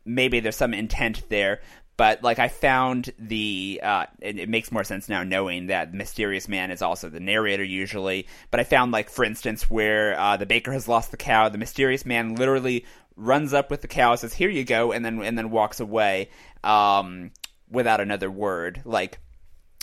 [0.06, 1.60] maybe there's some intent there.
[1.96, 5.96] But like I found the, uh, it, it makes more sense now knowing that the
[5.96, 8.26] mysterious man is also the narrator usually.
[8.50, 11.58] But I found like, for instance, where uh, the baker has lost the cow, the
[11.58, 12.84] mysterious man literally
[13.16, 16.30] runs up with the cow, says "Here you go," and then and then walks away
[16.62, 17.30] um,
[17.70, 18.82] without another word.
[18.84, 19.18] Like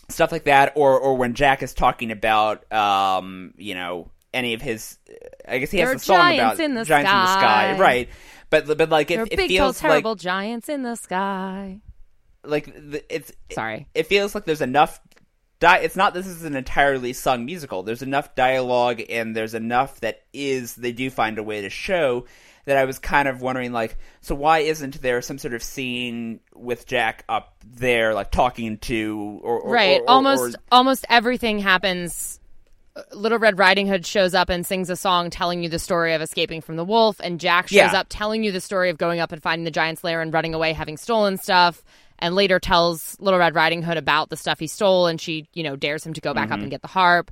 [0.09, 4.61] stuff like that, or or when Jack is talking about, um, you know, any of
[4.61, 4.97] his,
[5.47, 7.79] I guess he There has a song about in the giants in the sky, sky.
[7.79, 8.09] right?
[8.49, 11.81] But but like it, it feels terrible like giants in the sky.
[12.43, 12.73] Like
[13.09, 13.87] it's Sorry.
[13.93, 14.99] it feels like there's enough
[15.59, 19.99] di- it's not this is an entirely sung musical there's enough dialogue and there's enough
[20.01, 22.25] that is they do find a way to show
[22.65, 26.39] that i was kind of wondering like so why isn't there some sort of scene
[26.53, 29.99] with jack up there like talking to or, or right.
[30.01, 32.39] or- or- almost almost everything happens.
[33.11, 36.21] Little Red Riding Hood shows up and sings a song telling you the story of
[36.21, 37.91] escaping from the wolf, and Jack shows Yeah.
[37.99, 40.53] up telling you the story of going up and finding the giant's lair and running
[40.53, 41.81] away, having stolen stuff.
[42.23, 45.61] And later tells Little Red Riding Hood about the stuff he stole, and she, you
[45.61, 47.29] know, dares him to go back up and get the harp.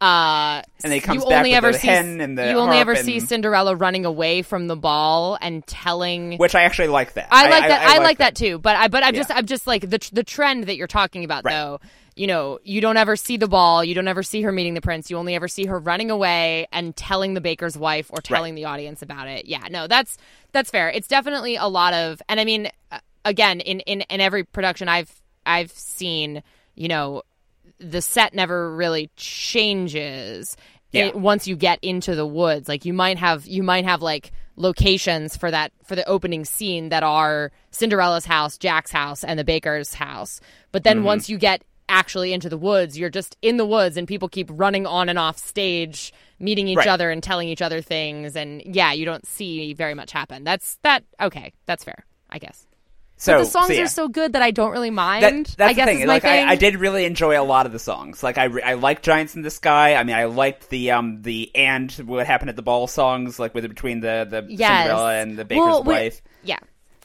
[0.00, 0.70] Uh, Mm-hmm.
[0.84, 2.58] And then he comes you back only with ever the see hen and the you
[2.58, 7.14] only ever see Cinderella running away from the ball and telling which i actually like
[7.14, 7.82] that I like that.
[7.82, 8.58] I, like that that too.
[8.60, 9.20] But I, but I'm Yeah.
[9.22, 11.52] just, I'm just like the the trend that you're talking about, Right.
[11.54, 11.80] though.
[12.14, 13.84] You know, you don't ever see the ball.
[13.84, 15.08] You don't ever see her meeting the prince.
[15.10, 18.64] You only ever see her running away and telling the baker's wife or telling the
[18.66, 19.46] audience about it.
[19.46, 20.16] Yeah, no, that's
[20.52, 20.90] that's fair.
[20.90, 22.98] It's definitely a lot of, and I mean, uh,
[23.28, 25.12] again, in in in every production I've
[25.46, 26.42] I've seen,
[26.74, 27.22] you know,
[27.78, 30.56] the set never really changes
[30.92, 31.06] Yeah.
[31.06, 34.32] it, once you get into the woods like you might have you might have like
[34.56, 39.44] locations for that for the opening scene that are cinderella's house jack's house and the
[39.44, 40.40] baker's house
[40.72, 40.84] but Mm-hmm.
[40.98, 44.28] then once you get actually into the woods you're just in the woods and people
[44.28, 46.88] keep running on and off stage meeting each Right.
[46.88, 50.78] other and telling each other things and yeah you don't see very much happen that's
[50.82, 52.66] that okay that's fair i guess
[53.18, 53.82] so but the songs so yeah.
[53.82, 55.22] are so good that I don't really mind.
[55.22, 56.00] That, that's I guess the thing.
[56.00, 56.48] is my like thing.
[56.48, 58.22] I, I did really enjoy a lot of the songs.
[58.22, 59.94] Like I, I liked Giants in the Sky.
[59.94, 63.54] I mean, I liked the um the and what happened at the ball songs, like
[63.54, 64.84] with between the the yes.
[64.84, 66.22] Cinderella and the baker's Well, wife.
[66.42, 66.58] Yeah.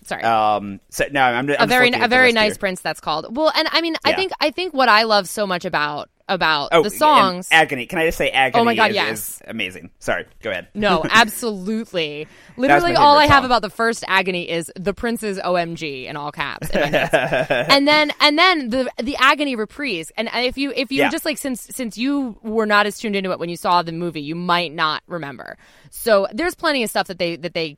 [0.05, 0.23] Sorry.
[0.23, 0.79] Um.
[0.89, 2.59] So no, I'm, I'm a very a very nice here.
[2.59, 3.35] prince that's called.
[3.35, 4.15] Well, and I mean, I Yeah.
[4.17, 7.47] think I think what I love so much about about Oh, the songs.
[7.51, 7.85] agony.
[7.85, 8.61] Can I just say agony?
[8.61, 9.11] Oh my God, is, yes.
[9.19, 9.91] is amazing.
[9.99, 10.67] Sorry, go ahead.
[10.73, 12.27] No, absolutely.
[12.57, 16.69] Literally, all I have about the first agony is the Prince's OMG in all caps.
[16.69, 20.11] in and then and then the the agony reprise.
[20.17, 21.09] And if you if you Yeah.
[21.09, 23.91] just like since since you were not as tuned into it when you saw the
[23.91, 25.57] movie, you might not remember.
[25.89, 27.77] So there's plenty of stuff that they that they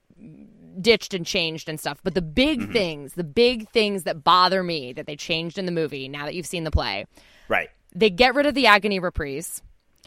[0.82, 2.00] ditched and changed and stuff.
[2.04, 2.74] But the big Mm-hmm.
[2.74, 6.08] things, the big things that bother me that they changed in the movie.
[6.08, 7.06] Now that you've seen the play,
[7.48, 9.62] Right, they get rid of the agony reprise.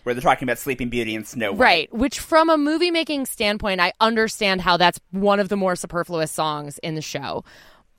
[0.04, 1.58] where they're talking about Sleeping Beauty and Snow White.
[1.58, 5.74] Right, which from a movie making standpoint, I understand how that's one of the more
[5.74, 7.44] superfluous songs in the show.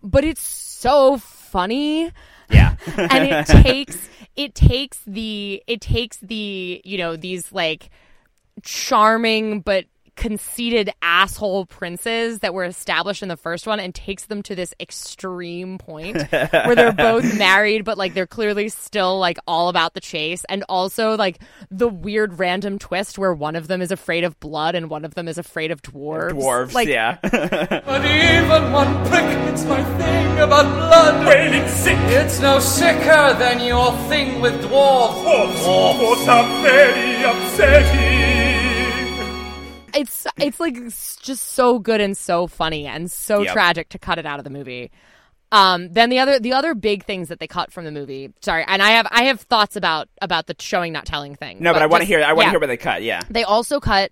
[0.01, 2.11] But it's so funny.
[2.49, 2.75] Yeah.
[2.97, 7.89] and it takes it takes the it takes the, you know, these like
[8.63, 9.85] charming but
[10.19, 14.73] conceited asshole princes that were established in the first one and takes them to this
[14.77, 20.01] extreme point where they're both married but like they're clearly still like all about the
[20.01, 21.39] chase and also like
[21.71, 25.15] the weird random twist where one of them is afraid of blood and one of
[25.15, 27.17] them is afraid of dwarves Dwarves, like yeah.
[27.23, 31.25] But even one prick, it's my thing about blood.
[31.25, 35.23] When it's sick, it's no sicker than your thing with dwarves.
[35.23, 38.08] Dwarves, dwarves are very upsetting.
[39.95, 43.53] It's it's like just so good and so funny and so Yep.
[43.53, 44.91] tragic to cut it out of the movie.
[45.51, 48.31] Um, then the other the other big things that they cut from the movie.
[48.41, 51.57] Sorry, and I have I have thoughts about about the showing not telling thing.
[51.59, 52.21] no, but I want to hear.
[52.23, 52.49] I want to yeah.
[52.51, 53.01] hear what they cut.
[53.01, 53.21] Yeah.
[53.29, 54.11] They also cut,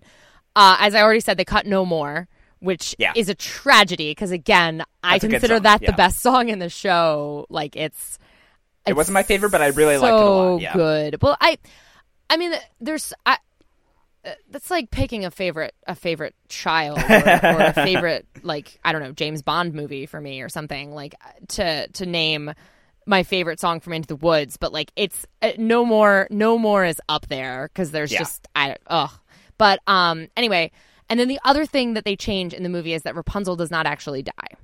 [0.56, 2.26] uh, as I already said, they cut no more,
[2.58, 3.12] which Yeah.
[3.14, 5.90] is a tragedy because again, I That's good consider that yeah.
[5.92, 7.46] the best song in the show.
[7.48, 8.18] Like it's.
[8.84, 10.60] It wasn't my favorite, but I really so liked it a lot.
[10.60, 10.72] Yeah.
[10.72, 11.22] good.
[11.22, 11.58] Well, I,
[12.30, 13.36] I mean, there's I.
[14.24, 18.92] uh, That's like picking a favorite a favorite child or, or a favorite like I
[18.92, 21.14] don't know James Bond movie for me or something like
[21.48, 22.52] to to name
[23.06, 26.84] my favorite song from Into the Woods, but like it's uh, no more no more
[26.84, 28.18] is up there because there's Yeah.
[28.18, 29.10] just I ugh.
[29.56, 30.70] But um anyway,
[31.08, 33.70] and then the other thing that they change in the movie is that Rapunzel does
[33.70, 34.56] not actually die,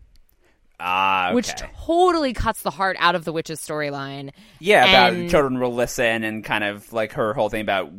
[0.80, 1.34] Ah, okay.
[1.36, 1.52] which
[1.86, 4.30] totally cuts the heart out of the witch's storyline.
[4.58, 7.92] yeah, about children will listen and kind of like her whole thing about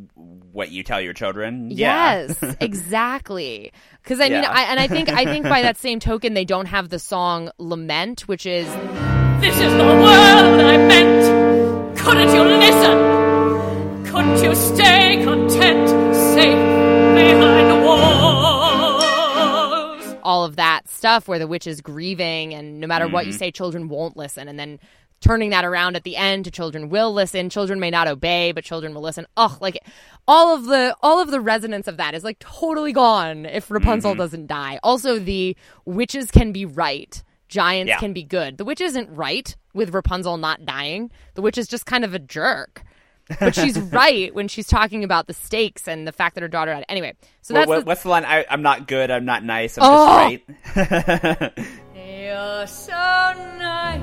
[0.51, 1.71] what you tell your children.
[1.71, 2.27] Yeah.
[2.41, 3.71] Yes, exactly.
[4.03, 4.51] Because I mean, Yeah.
[4.51, 7.49] I, and I think I think by that same token, they don't have the song
[7.57, 8.67] "Lament," which is
[9.41, 11.97] This is the world I meant.
[11.97, 14.05] Couldn't you listen?
[14.05, 16.55] Couldn't you stay content, safe
[17.15, 18.44] behind the walls?
[20.25, 23.39] All of that stuff where the witch is grieving, and no matter what you mm-hmm.
[23.39, 24.79] say, children won't listen, and then
[25.21, 27.49] turning that around at the end to children will listen.
[27.49, 29.25] Children may not obey, but children will listen.
[29.37, 29.79] Ugh, like
[30.27, 34.11] all of the all of the resonance of that is like totally gone if Rapunzel
[34.11, 34.19] mm-hmm.
[34.19, 34.79] doesn't die.
[34.83, 35.55] Also, the
[35.85, 37.23] witches can be right.
[37.47, 37.99] Giants Yeah.
[37.99, 38.57] can be good.
[38.57, 41.11] The witch isn't right with Rapunzel not dying.
[41.35, 42.83] The witch is just kind of a jerk.
[43.39, 46.73] But she's right when she's talking about the stakes and the fact that her daughter
[46.73, 46.85] died.
[46.89, 48.25] Anyway, so that's what- the, what's the line?
[48.25, 49.09] I, I'm not good.
[49.11, 49.77] I'm not nice.
[49.77, 50.37] I'm Oh!
[50.37, 50.43] just
[50.75, 51.51] right.
[51.95, 52.91] You're so
[53.57, 54.01] nice.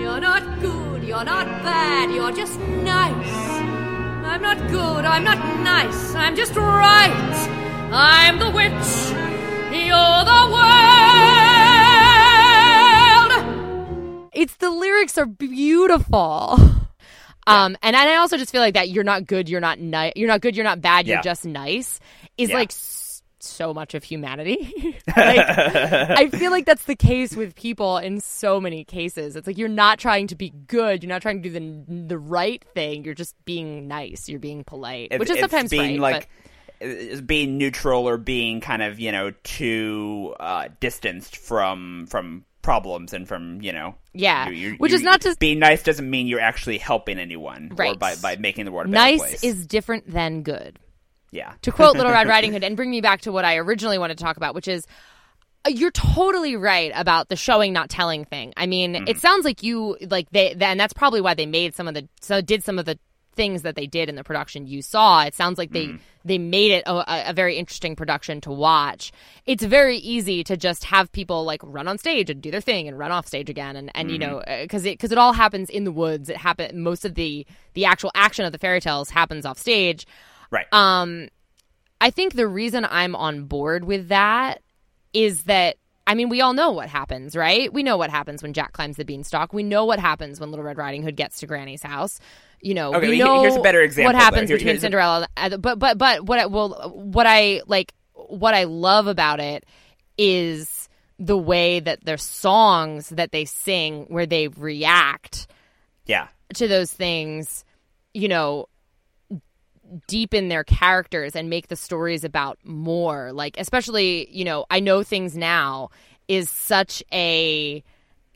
[0.00, 3.60] You're not good, you're not bad, you're just nice.
[4.24, 7.48] I'm not good, I'm not nice, I'm just right.
[7.92, 9.12] I'm the witch,
[9.84, 10.48] you're the
[13.38, 14.30] world.
[14.32, 16.58] it's the lyrics are beautiful.
[17.48, 20.28] Um, and I also just feel like that you're not good, you're not nice, you're
[20.28, 21.22] not good, you're not bad, you're Yeah.
[21.22, 22.00] just nice
[22.36, 22.56] is Yeah.
[22.56, 24.94] like s- so much of humanity.
[25.16, 29.36] like, I feel like that's the case with people in so many cases.
[29.36, 31.52] It's like you're not trying to be good, you're not trying to do
[31.86, 35.70] the the right thing, you're just being nice, you're being polite, which is it's sometimes
[35.70, 36.28] being right, like
[36.80, 43.14] is being neutral or being kind of you know too uh, distanced from from problems
[43.14, 44.48] and from you know Yeah.
[44.50, 47.68] you- you- Which you- is not just being nice doesn't mean you're actually helping anyone
[47.72, 47.98] or Right.
[47.98, 49.42] by by making the world a nice place.
[49.42, 50.78] is different than good.
[51.32, 53.96] yeah to quote Little Red Riding Hood and bring me back to what I originally
[53.96, 54.86] wanted to talk about, which is
[55.66, 58.52] uh, you're totally right about the showing not telling thing.
[58.56, 59.08] I mean, Mm-hmm.
[59.08, 62.06] it sounds like you like they and that's probably why they made some of the
[62.20, 62.98] so did some of the
[63.38, 65.22] things that they did in the production you saw.
[65.24, 65.96] It sounds like they Mm-hmm.
[66.24, 69.12] they made it a, a- very interesting production to watch.
[69.46, 72.88] It's very easy to just have people like run on stage and do their thing
[72.88, 74.62] and run off stage again and and you know Mm-hmm.
[74.64, 76.28] because it because it all happens in the woods.
[76.28, 80.06] It happen most of the the actual action of the fairy tales happens off stage.
[80.50, 81.28] right Um,
[82.00, 84.62] I think the reason I'm on board with that
[85.12, 85.76] is that
[86.08, 87.72] I mean we all know what happens, right?
[87.72, 89.52] We know what happens when Jack climbs the beanstalk.
[89.52, 92.18] We know what happens when Little Red Riding Hood gets to Granny's house.
[92.60, 95.28] You know, Okay, we know here's a better example, what happens Here- between Cinderella.
[95.36, 99.64] and- But but but what I well what I like what I love about it
[100.16, 100.88] is
[101.18, 105.46] the way that their songs that they sing where they react
[106.06, 107.64] yeah to those things
[108.14, 108.66] you know,
[110.06, 113.32] deepen their characters and make the stories about more.
[113.32, 115.90] Like, especially, you know, I know things now
[116.28, 117.82] is such a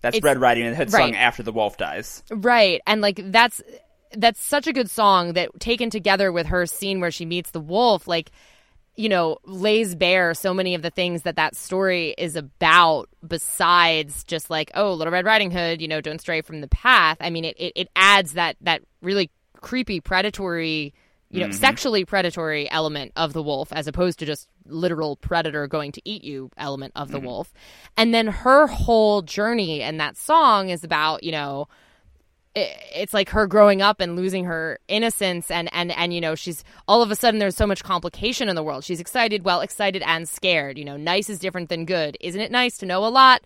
[0.00, 2.22] That's Red Riding Hood song after the wolf dies.
[2.30, 2.80] Right.
[2.86, 3.62] And like that's
[4.16, 7.60] that's such a good song that taken together with her scene where she meets the
[7.60, 8.30] wolf like
[8.94, 14.24] you know lays bare so many of the things that that story is about besides
[14.24, 17.30] just like oh little red riding hood you know don't stray from the path i
[17.30, 19.30] mean it, it, it adds that that really
[19.60, 20.92] creepy predatory
[21.32, 21.54] you know mm-hmm.
[21.54, 26.22] sexually predatory element of the wolf as opposed to just literal predator going to eat
[26.22, 27.26] you element of the mm-hmm.
[27.26, 27.52] wolf.
[27.96, 31.68] And then her whole journey and that song is about you know
[32.54, 36.64] it's like her growing up and losing her innocence and and and you know she's
[36.86, 38.84] all of a sudden there's so much complication in the world.
[38.84, 40.76] She's excited well excited and scared.
[40.76, 42.18] You know nice is different than good.
[42.20, 43.42] Isn't it nice to know a lot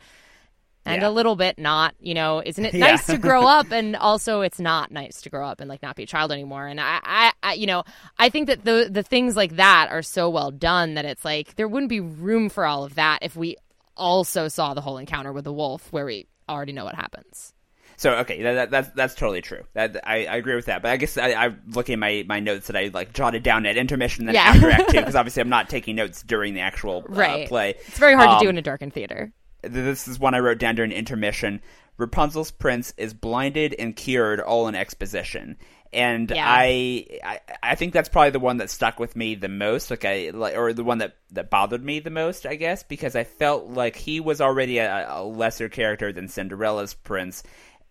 [0.87, 1.09] and Yeah.
[1.09, 2.87] a little bit not you know isn't it Yeah.
[2.93, 5.97] nice to grow up and also it's not nice to grow up and like not
[5.97, 7.85] be a child anymore and I, I i you know
[8.19, 11.57] i think that the the things like that are so well done that it's like
[11.57, 13.57] there wouldn't be room for all of that if we
[13.97, 17.53] also saw the whole encounter with the wolf where we already know what happens
[17.99, 19.63] So okay, that, that, that's that's totally true.
[19.73, 20.83] That I, I agree with that.
[20.83, 23.65] But I guess I, I'm looking at my, my notes that I like jotted down
[23.65, 24.51] at intermission and then Yeah.
[24.53, 27.71] after Act Two because obviously I'm not taking notes during the actual uh, right play.
[27.89, 29.33] it's very hard to do Um, in a darkened theater
[29.69, 31.61] this is one I wrote down during intermission.
[31.99, 35.57] Rapunzel's prince is blinded and cured all in exposition.
[35.93, 36.45] And Yeah.
[36.47, 40.05] I, I I think that's probably the one that stuck with me the most, like
[40.05, 43.25] I like, or the one that that bothered me the most, I guess, because I
[43.25, 47.43] felt like he was already a, a lesser character than Cinderella's prince,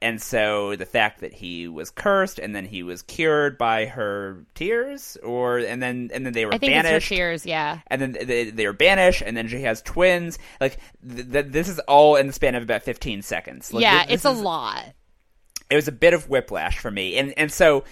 [0.01, 4.45] and so the fact that he was cursed and then he was cured by her
[4.53, 7.79] tears, or and then and then they were i think banished it's her tears yeah
[7.87, 10.37] and then they, they were banished, and then she has twins.
[10.59, 10.77] Like
[11.07, 13.73] th- th- this is all in the span of about fifteen seconds.
[13.73, 14.83] Like, yeah this it's a is- lot
[15.69, 17.83] It was a bit of whiplash for me, and and so.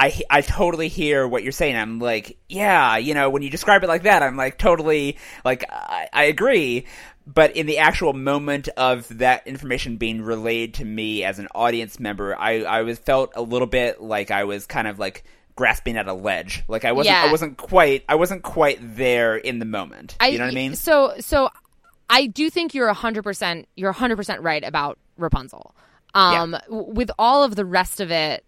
[0.00, 1.74] I, I totally hear what you're saying.
[1.74, 5.64] I'm like, yeah, you know, when you describe it like that, I'm like totally like
[5.68, 6.86] I, I agree.
[7.32, 12.00] But in the actual moment of that information being relayed to me as an audience
[12.00, 15.24] member, I I was felt a little bit like I was kind of like
[15.54, 16.64] grasping at a ledge.
[16.68, 20.16] Like I wasn't I wasn't quite I wasn't quite there in the moment.
[20.32, 20.74] you know what I mean?
[20.74, 21.50] So, so
[22.08, 23.68] I do think you're hundred percent.
[23.76, 25.74] You're hundred percent right about Rapunzel.
[26.14, 28.42] Um, w- with all of the rest of it,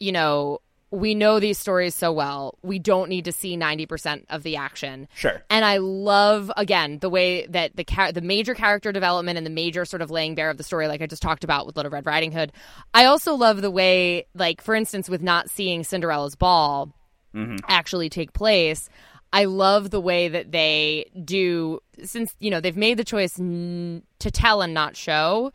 [0.00, 0.60] you know,
[0.94, 2.58] we know these stories so well.
[2.62, 5.08] We don't need to see ninety percent of the action.
[5.14, 5.42] Sure.
[5.50, 9.50] And I love again the way that the char- the major character development and the
[9.50, 11.90] major sort of laying bare of the story, like I just talked about with Little
[11.90, 12.52] Red Riding Hood.
[12.92, 16.94] I also love the way, like for instance, with not seeing Cinderella's ball
[17.34, 17.56] mm-hmm.
[17.68, 18.88] actually take place.
[19.32, 24.04] I love the way that they do since you know they've made the choice n-
[24.20, 25.52] to tell and not show.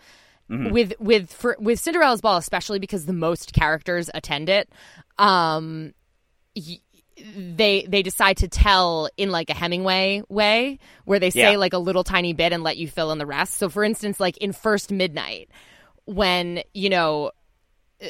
[0.50, 0.72] Mm-hmm.
[0.72, 4.68] With with for, with Cinderella's ball, especially because the most characters attend it,
[5.20, 5.93] um,
[6.55, 6.80] y-
[7.38, 11.57] they they decide to tell in like a Hemingway way, where they say Yeah.
[11.57, 13.55] like a little tiny bit and let you fill in the rest.
[13.55, 15.49] So, for instance, like in First Midnight,
[16.05, 17.32] when you know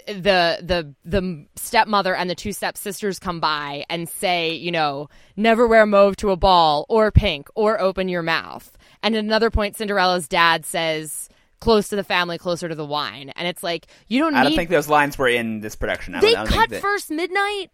[0.07, 5.65] the the the stepmother and the two stepsisters come by and say, you know, never
[5.67, 8.77] wear mauve to a ball or pink or open your mouth.
[9.01, 11.29] And at another point, Cinderella's dad says,
[11.59, 14.51] "Close to the family, closer to the wine." And it's like you don't I don't
[14.51, 14.55] need.
[14.57, 16.15] think those lines were in this production.
[16.15, 17.69] I they don't, I don't cut that- first midnight.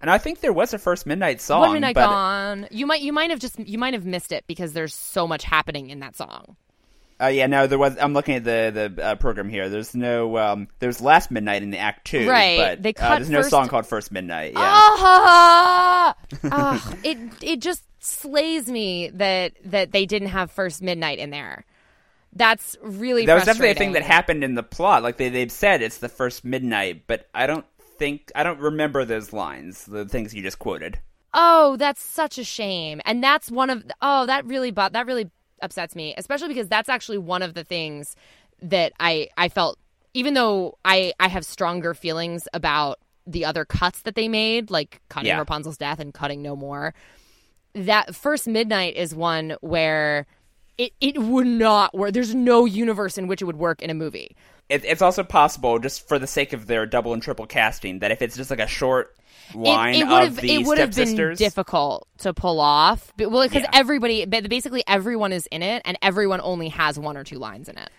[0.00, 1.60] and I think there was a first midnight song.
[1.60, 2.66] One midnight but gone.
[2.70, 5.44] You might you might have just you might have missed it because there's so much
[5.44, 6.56] happening in that song.
[7.22, 7.98] Uh, yeah, no, there was.
[8.00, 9.68] I'm looking at the the uh, program here.
[9.68, 10.38] There's no.
[10.38, 13.42] Um, there's last midnight in the act two, Right, But they uh, cut there's no
[13.42, 14.52] song called First Midnight.
[14.54, 16.14] Yeah, Ah!
[16.44, 21.66] Ah, it it just slays me that that they didn't have first midnight in there.
[22.32, 25.02] That's really that was definitely a thing that happened in the plot.
[25.02, 27.66] Like they they've said it's the first midnight, but I don't
[27.98, 29.84] think I don't remember those lines.
[29.86, 31.00] The things you just quoted.
[31.34, 33.00] Oh, that's such a shame.
[33.04, 36.88] And that's one of oh, that really but that really upsets me, especially because that's
[36.88, 38.14] actually one of the things
[38.62, 39.78] that I I felt
[40.14, 45.00] even though I I have stronger feelings about the other cuts that they made, like
[45.08, 45.38] cutting Yeah.
[45.38, 46.94] Rapunzel's death and cutting no more.
[47.74, 50.26] That first midnight is one where
[50.80, 52.12] it, it would not work.
[52.14, 54.34] There's no universe in which it would work in a movie.
[54.70, 58.10] It, it's also possible, just for the sake of their double and triple casting, that
[58.12, 59.14] if it's just like a short
[59.54, 63.12] line it, it of would have the it would have been difficult to pull off.
[63.16, 63.70] But, well, because Yeah.
[63.74, 67.76] everybody, basically everyone is in it, and everyone only has one or two lines in
[67.76, 67.90] it.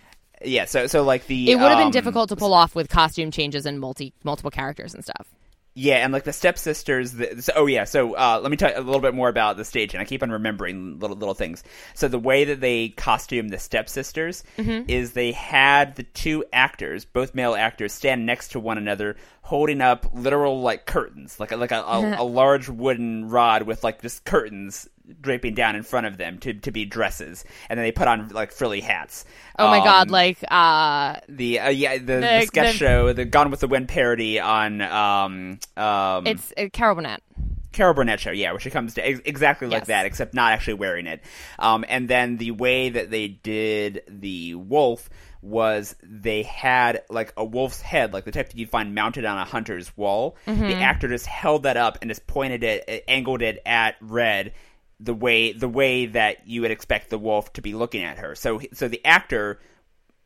[0.43, 0.65] yeah.
[0.65, 3.29] So so like the It would have been um, difficult to pull off with costume
[3.29, 5.27] changes and multi multiple characters and stuff.
[5.74, 7.13] Yeah, and like the stepsisters.
[7.13, 9.55] The, so, oh yeah, so uh, let me tell you a little bit more about
[9.55, 11.63] the stage, and I keep on remembering little little things.
[11.93, 14.43] So the way that they costume the stepsisters
[14.89, 19.80] is they had the two actors, both male actors, stand next to one another, holding
[19.80, 24.01] up literal like curtains, like a, like a, a, a large wooden rod with like
[24.01, 24.89] just curtains
[25.20, 28.30] draping down in front of them to to be dresses, and then they put on
[28.30, 29.26] like frilly hats.
[29.59, 33.14] Oh my god, Um, like uh the uh, yeah the, the, The- sketch the- show
[33.14, 37.22] the Gone with the Wind parody on um um it's uh, Carol Burnett.
[37.72, 39.88] Carol Burnett show, yeah, where she comes to ex- exactly like Yes.
[39.88, 41.22] that, except not actually wearing it.
[41.57, 45.09] Um, and then the way that they did the wolf
[45.41, 49.38] was they had like a wolf's head, like the type that you find mounted on
[49.38, 50.36] a hunter's wall.
[50.45, 54.51] The actor just held that up and just pointed it, uh, angled it at Red,
[55.02, 58.36] the way the way that you would expect the wolf to be looking at her.
[58.36, 59.60] So so the actor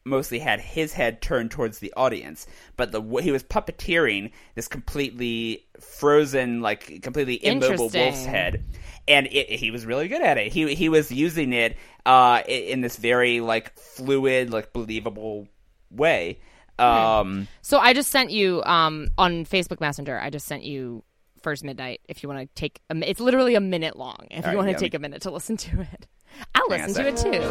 [0.04, 2.46] mostly had his head turned towards the audience,
[2.78, 8.64] but the he was puppeteering this completely frozen, like completely immobile wolf's head,
[9.08, 10.52] and it, he was really good at it.
[10.52, 15.48] He he was using it uh, in this very like fluid, like believable
[15.90, 16.40] way.
[16.78, 20.20] Um, So I just sent you um on Facebook Messenger.
[20.20, 21.04] I just sent you
[21.46, 22.02] First Midnight.
[22.10, 24.26] If you want to take, a, mi- it's literally a minute long.
[24.32, 26.08] If All you right, want to yeah, take we- a minute to listen to it,
[26.56, 27.46] I'll Hang listen to it too.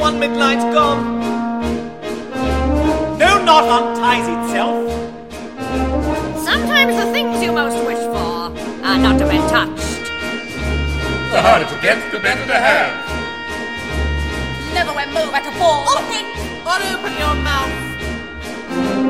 [0.00, 1.20] One midnight's gone.
[3.20, 4.82] No knot unties itself.
[6.44, 8.50] Sometimes the things you most wish for
[8.84, 10.10] are not to be touched.
[11.30, 12.90] The harder to get, the better to have.
[14.74, 15.86] Never wear move at a ball.
[15.88, 16.24] Open!
[16.66, 17.83] Open your mouth.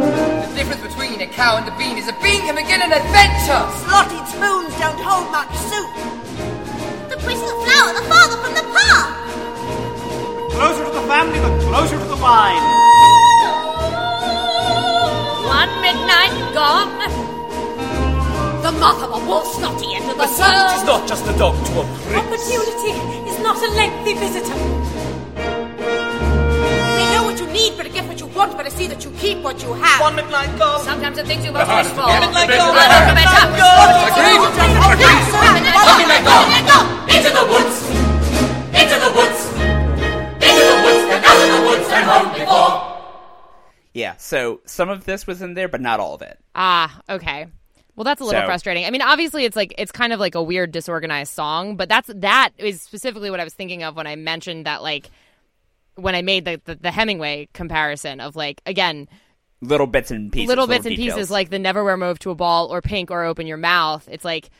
[0.04, 3.64] The difference between a cow and a bean is a bean can begin an adventure.
[3.88, 5.88] Slotted spoons don't hold much soup.
[7.08, 9.08] The quicker the flower, the father from the path!
[10.52, 12.60] Closer to the family, the closer to the wine.
[15.48, 16.92] One midnight gone.
[18.62, 20.86] The moth of a wolf snotty into the The servant is sun.
[20.86, 22.28] not just a dog to a prince.
[22.28, 22.92] Opportunity
[23.28, 24.56] is not a lengthy visitor.
[27.54, 29.72] Need, but to get what you want, but to see that you keep what you
[29.74, 30.00] have.
[30.02, 30.82] One midnight gone.
[30.84, 32.82] Sometimes the things you most harder wish to for get, the are better to not
[32.82, 33.06] have.
[33.08, 34.18] to be touched.
[34.18, 35.54] Agreed.
[37.14, 37.76] Into the woods.
[38.74, 39.40] Into the woods.
[40.42, 42.74] Into the woods and out of the woods and home before.
[43.94, 46.38] yeah, so some of this was in there, but not all of it.
[46.54, 47.46] Ah, okay.
[47.96, 48.84] Well, that's a little So- frustrating.
[48.84, 52.10] I mean, obviously, it's like it's kind of like a weird, disorganized song, but that's
[52.14, 55.10] that is specifically what I was thinking of when I mentioned that, like,
[55.96, 59.08] when I made the the, the Hemingway comparison of like again
[59.60, 61.14] Little bits and pieces, little bits and details.
[61.16, 64.06] pieces, like the never wear move to a ball or pink or open your mouth.
[64.10, 64.50] It's like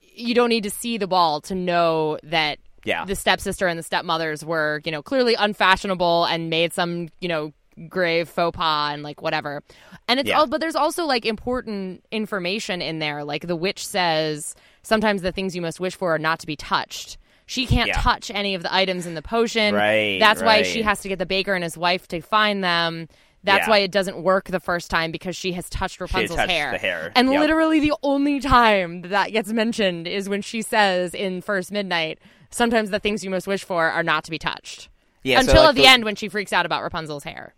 [0.00, 3.04] you don't need to see the ball to know that Yeah.
[3.04, 7.52] the stepsister and the stepmothers were, you know, clearly unfashionable and made some, you know,
[7.88, 9.62] grave faux pas and like whatever.
[10.08, 10.38] And it's Yeah.
[10.40, 13.22] all but there's also like important information in there.
[13.24, 16.56] Like the witch says sometimes the things you must wish for are not to be
[16.56, 17.18] touched.
[17.46, 18.00] She can't Yeah.
[18.00, 19.74] touch any of the items in the potion.
[19.74, 23.08] Right, That's why she has to get the baker and his wife to find them.
[23.42, 23.70] That's Yeah.
[23.70, 26.72] why it doesn't work the first time because she has touched Rapunzel's touched hair.
[26.72, 27.12] the hair.
[27.14, 27.40] And Yep.
[27.40, 32.18] literally the only time that, gets mentioned is when she says in First Midnight,
[32.50, 34.88] sometimes the things you most wish for are not to be touched.
[35.22, 37.54] Yeah, so, Until like, at the, end when she freaks out about Rapunzel's hair.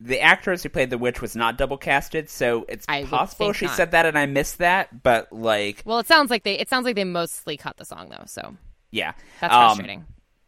[0.00, 3.66] the actress who played the witch was not double casted, so it's I possible she
[3.66, 3.76] not.
[3.76, 5.02] said that and I missed that.
[5.04, 8.08] But like, Well, it sounds like they it sounds like they mostly cut the song
[8.08, 8.56] though, so
[8.90, 10.04] yeah, that's Um, frustrating.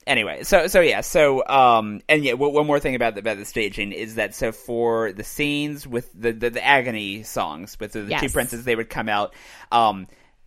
[0.06, 3.36] anyway, so so yeah, so um, and yeah, one one more thing about the about
[3.38, 7.92] the staging is that so for the scenes with the the, the agony songs with
[7.92, 9.34] the, the two princes, they would come out.
[9.70, 10.06] Um,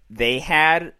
[0.10, 0.93] they had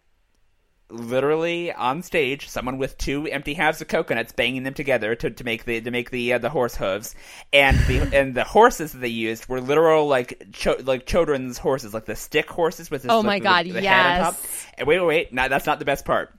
[0.88, 5.42] literally on stage someone with two empty halves of coconuts banging them together to, to
[5.42, 7.16] make the to make the uh, the horse hooves
[7.52, 11.92] and the and the horses that they used were literal like cho- like children's horses
[11.92, 13.82] like the stick horses with the, Oh like, my the- God, the top.
[13.82, 14.66] yes.
[14.78, 16.32] and wait wait wait no, that's not the best part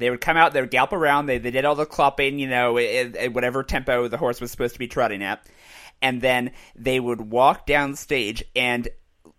[0.00, 2.48] they would come out, they would gallop around, they, they did all the clopping, you
[2.48, 5.46] know, at, at whatever tempo the horse was supposed to be trotting at.
[6.02, 8.88] And then they would walk down stage and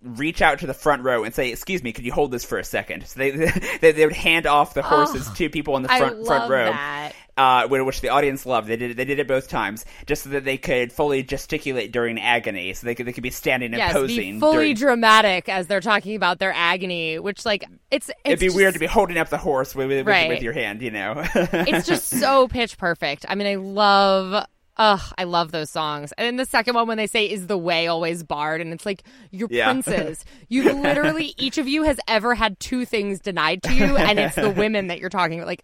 [0.03, 2.57] reach out to the front row and say, "Excuse me, could you hold this for
[2.57, 3.07] a second?
[3.07, 3.31] So they
[3.81, 6.49] they, they would hand off the horses oh, to people in the Oh, front front
[6.51, 7.13] row, that.
[7.37, 8.67] Uh, which the audience loved.
[8.67, 11.91] They did it, they did it both times, just so that they could fully gesticulate
[11.91, 14.33] during agony, so they could they could be standing and Yes, posing.
[14.35, 18.39] be fully during- dramatic as they're talking about their agony, which like it's, it's It'd
[18.39, 20.27] be just- weird to be holding up the horse with, with, Right.
[20.29, 21.23] with your hand, you know.
[21.33, 23.25] it's just so pitch perfect.
[23.29, 24.45] I mean, I love.
[24.77, 26.11] Ugh, I love those songs.
[26.17, 28.85] And then the second one when they say "Is the way always barred?" and it's
[28.85, 29.65] like you're Yeah.
[29.71, 30.23] princes.
[30.47, 34.35] You literally each of you has ever had two things denied to you, and it's
[34.35, 35.47] the women that you're talking about.
[35.47, 35.63] Like,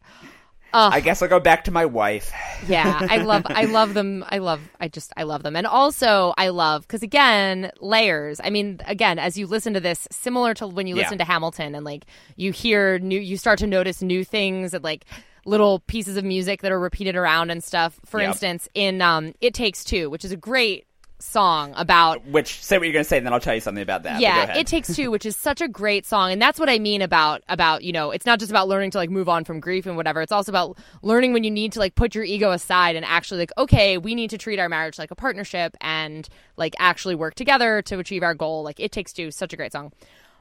[0.74, 2.32] I guess I'll go back to my wife.
[2.68, 6.34] yeah i love i love them i love i just i love them and also
[6.38, 10.66] i love because again layers i mean again as you listen to this similar to
[10.68, 11.04] when you Yeah.
[11.04, 12.06] listen to hamilton and like
[12.36, 15.06] you hear new you start to notice new things and like
[15.46, 18.30] little pieces of music that are repeated around and stuff for Yep.
[18.30, 20.87] instance in um it takes two which is a great
[21.20, 23.82] song about Which say what you're going to say, and then I'll tell you something
[23.82, 24.20] about that.
[24.22, 27.02] yeah it takes two which is such a great song and that's what i mean
[27.02, 29.86] about about you know it's not just about learning to like move on from grief
[29.86, 30.22] and whatever.
[30.22, 33.40] It's also about learning when you need to like put your ego aside and actually
[33.40, 37.36] like okay we need to treat our marriage like a partnership and like actually work
[37.36, 38.64] together to achieve our goal.
[38.64, 39.92] Like it takes two such a great song.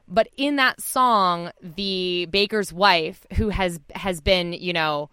[0.08, 5.10] But in that song the baker's wife who has has been you know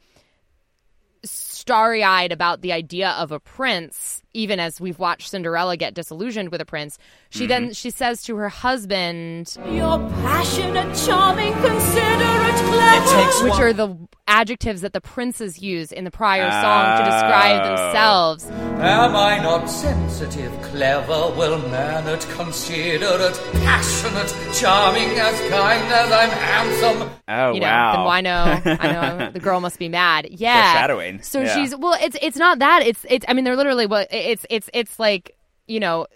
[1.67, 6.49] starry eyed about the idea of a prince, even as we've watched Cinderella get disillusioned
[6.51, 6.97] with a prince.
[7.29, 9.97] She then she says to her husband, You're
[10.27, 13.43] passionate, charming, considerate, clever.
[13.45, 13.95] which are the
[14.27, 17.67] adjectives that the princes use in the prior song to describe Oh.
[17.69, 18.45] themselves.
[18.83, 27.09] Am I not sensitive, clever, well-mannered, considerate, passionate, charming, as kind as I'm handsome?
[27.29, 27.93] oh you know, wow.
[27.95, 28.61] then why know?
[28.81, 30.27] I know the girl must be mad.
[30.29, 31.21] Yeah, Foreshadowing.
[31.21, 31.52] So Yeah.
[31.55, 31.97] She's well.
[31.99, 32.85] It's it's not that.
[32.85, 33.25] It's it's.
[33.27, 33.85] I mean, they're literally.
[33.85, 35.35] Well, it's it's it's like
[35.67, 36.07] you know.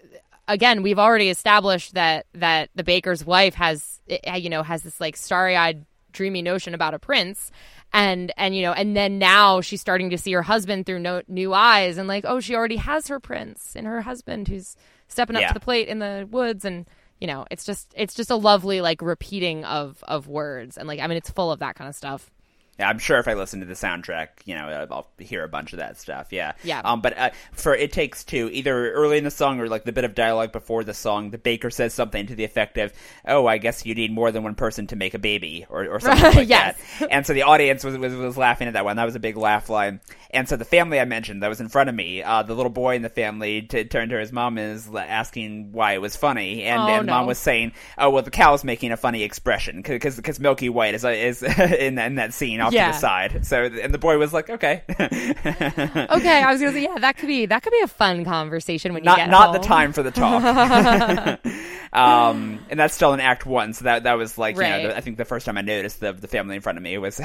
[0.50, 4.98] Again, we've already established that that the baker's wife has eh, you know has this
[4.98, 7.50] like starry eyed, dreamy notion about a prince.
[7.92, 11.22] And and you know and then now she's starting to see her husband through no,
[11.26, 14.76] new eyes and like oh she already has her prince and her husband who's
[15.08, 15.48] stepping up Yeah.
[15.48, 16.84] to the plate in the woods and
[17.18, 21.00] you know it's just it's just a lovely like repeating of of words and like
[21.00, 22.30] i mean it's full of that kind of stuff
[22.78, 25.72] Yeah, I'm sure if I listen to the soundtrack, you know, I'll hear a bunch
[25.72, 26.28] of that stuff.
[26.30, 26.52] Yeah.
[26.62, 26.80] Yeah.
[26.84, 29.92] Um, but uh, for It Takes Two, either early in the song or like the
[29.92, 32.92] bit of dialogue before the song, the baker says something to the effect of,
[33.26, 35.98] "Oh, I guess you need more than one person to make a baby," or, or
[36.00, 36.76] something like Yes.
[37.00, 37.08] that.
[37.18, 38.96] And so the audience was, was was laughing at that one.
[38.96, 40.00] That was a big laugh line.
[40.30, 42.70] And so the family I mentioned that was in front of me, uh, the little
[42.70, 46.16] boy in the family t- turned to his mom and is asking why it was
[46.16, 49.82] funny, and, Oh, and mom was saying, "Oh, well, the cow's making a funny expression
[49.82, 51.42] because because Milky White is is
[51.78, 52.86] in that, in that scene off Yeah.
[52.88, 56.82] to the side." So and the boy was like, "Okay." okay i was gonna say
[56.82, 59.52] yeah that could be that could be a fun conversation when you not get not
[59.52, 60.42] the time for the talk.
[61.92, 64.96] um, and that's still in Act One, so that that was like you know the,
[64.96, 67.20] I think the first time I noticed the the family in front of me was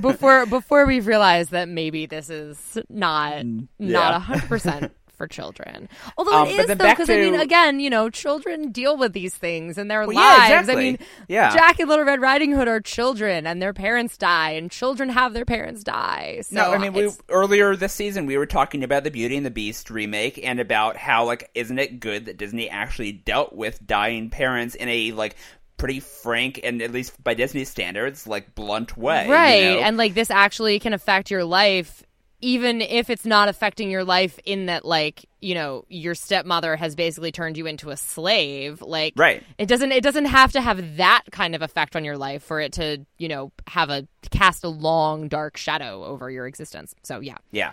[0.00, 3.66] before before we've realized that maybe this is not yeah.
[3.78, 4.92] not a hundred percent
[5.24, 5.88] for children.
[6.18, 9.34] Although Um, it is though, because I mean, again, you know, children deal with these
[9.34, 10.68] things in their Well, yeah, lives.
[10.68, 10.98] I mean,
[11.28, 11.54] Yeah.
[11.54, 15.32] Jack and Little Red Riding Hood are children, and their parents die, and children have
[15.32, 16.42] their parents die.
[16.42, 19.46] So No, I mean, we, earlier this season we were talking about the Beauty and
[19.46, 23.84] the Beast remake and about how like isn't it good that Disney actually dealt with
[23.86, 25.36] dying parents in a like
[25.76, 29.80] pretty frank and at least by Disney standards like blunt way, you right know?
[29.80, 32.02] and like this actually can affect your life
[32.44, 36.94] even if it's not affecting your life in that like you know your stepmother has
[36.94, 39.42] basically turned you into a slave like Right.
[39.58, 42.60] it doesn't it doesn't have to have that kind of effect on your life for
[42.60, 47.20] it to you know have a cast a long dark shadow over your existence so
[47.20, 47.72] yeah Yeah.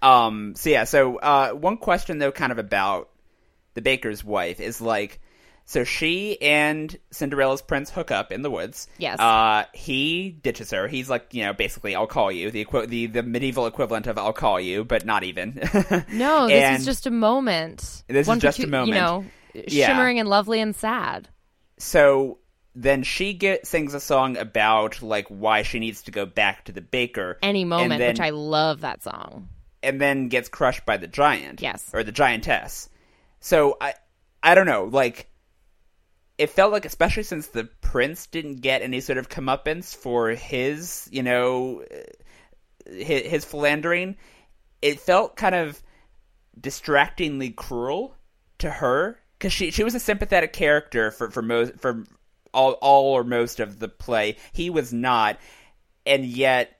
[0.00, 0.54] Um.
[0.56, 0.84] So yeah.
[0.84, 3.08] So uh, one question though, kind of about
[3.74, 5.20] the baker's wife is like,
[5.72, 8.88] so she and Cinderella's prince hook up in the woods.
[8.98, 9.18] Yes.
[9.18, 10.86] Uh, he ditches her.
[10.86, 12.50] He's like, you know, basically, I'll call you.
[12.50, 15.54] The equi- the the medieval equivalent of I'll call you, but not even.
[16.12, 18.88] no this And is just a moment This is One just a moment.
[18.88, 19.86] you know Yeah.
[19.88, 21.28] shimmering and lovely and sad
[21.78, 22.38] so
[22.74, 26.72] then she get sings a song about like why she needs to go back to
[26.72, 29.48] the baker any moment then- which i love that song
[29.82, 31.60] and then gets crushed by the giant.
[31.60, 31.90] Yes.
[31.92, 32.88] Or the giantess.
[33.40, 33.94] So I
[34.40, 35.28] I don't know, like
[36.38, 41.08] it felt like especially since the prince didn't get any sort of comeuppance for his,
[41.12, 44.16] you know, uh, his, his philandering,
[44.80, 45.82] it felt kind of
[46.60, 48.14] distractingly cruel
[48.58, 52.04] to her because she she was a sympathetic character for for most for
[52.52, 54.36] all all or most of the play.
[54.52, 55.38] He was not,
[56.06, 56.78] and yet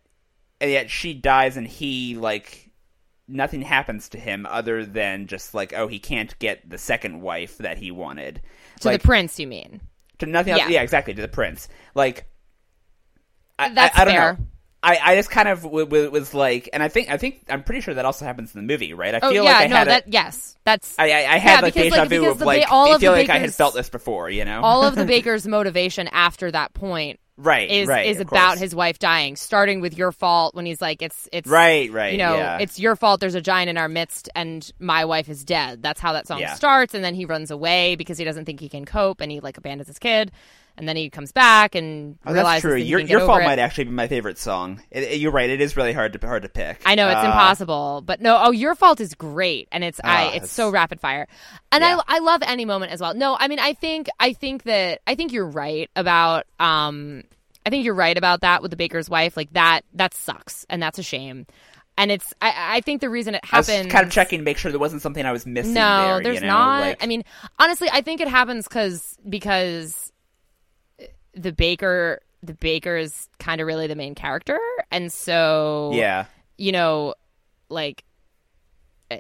[0.61, 2.71] and yet she dies and he like
[3.29, 7.59] nothing happens to him other than just like oh he can't get the second wife
[7.59, 8.41] that he wanted
[8.83, 9.81] to like the prince you mean
[10.19, 10.69] to nothing else Yeah.
[10.69, 12.27] yeah exactly to the prince like
[13.59, 14.33] I, That's I, I don't fair.
[14.39, 14.47] know
[14.85, 17.63] I, I just kind of w- w- was like, and I think I think I'm
[17.63, 19.15] pretty sure that also happens in the movie, right?
[19.15, 21.37] I oh feel yeah like I no had a- that yes that's I, I, I
[21.37, 23.39] Yeah, had like because, deja like, vu of the like all I feel like I
[23.39, 24.61] had felt this before, you know?
[24.61, 28.61] all of the baker's motivation after that point right, is right, is about course.
[28.61, 32.19] his wife dying starting with your fault when he's like it's it's Right, right, you
[32.19, 32.59] know yeah.
[32.61, 36.01] it's your fault there's a giant in our midst and my wife is dead that's
[36.01, 36.55] how that song Yeah.
[36.55, 39.41] starts and then he runs away because he doesn't think he can cope and he
[39.41, 40.31] like abandons his kid
[40.77, 42.81] and then he comes back and Oh, realizes that's true.
[42.81, 43.45] that Your your fault it.
[43.45, 44.81] might actually be my favorite song.
[44.91, 45.49] It, it- you're right.
[45.51, 46.81] It is really hard to hard to pick.
[46.87, 48.39] I know it's Uh, impossible, but no.
[48.43, 50.25] Oh, your fault is great, and it's I.
[50.25, 51.27] Ah, It's it's- so rapid fire,
[51.71, 52.01] and Yeah.
[52.09, 53.15] I I love any moment as well.
[53.15, 57.25] No, I mean I think I think that I think you're right about um
[57.65, 59.37] I think you're right about that with the baker's wife.
[59.37, 61.47] Like that that sucks, and that's a shame.
[61.99, 63.91] And it's I I think the reason it happened.
[63.91, 65.75] kind of checking to make sure there wasn't something I was missing.
[65.75, 66.47] no, there, there's you know?
[66.49, 66.81] not.
[66.81, 67.23] Like, I mean,
[67.59, 70.11] honestly, I think it happens because because
[71.35, 74.59] the baker the baker is kind of really the main character,
[74.91, 76.27] and so yeah,
[76.59, 77.15] you know,
[77.69, 78.05] like
[79.11, 79.19] eh,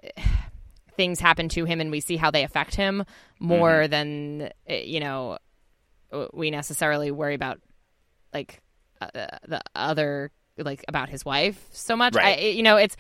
[0.96, 3.04] things happen to him, and we see how they affect him
[3.38, 5.38] more than eh, you know
[6.32, 7.60] we necessarily worry about
[8.34, 8.60] like
[9.00, 9.08] uh,
[9.46, 12.14] the other like about his wife so much.
[12.14, 12.38] Right.
[12.38, 12.96] I, you know, it's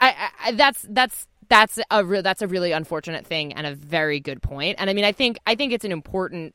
[0.00, 3.74] I, I I- that's that's that's a re- that's a really unfortunate thing and a
[3.74, 4.76] very good point.
[4.80, 6.54] And I mean, I think I think it's an important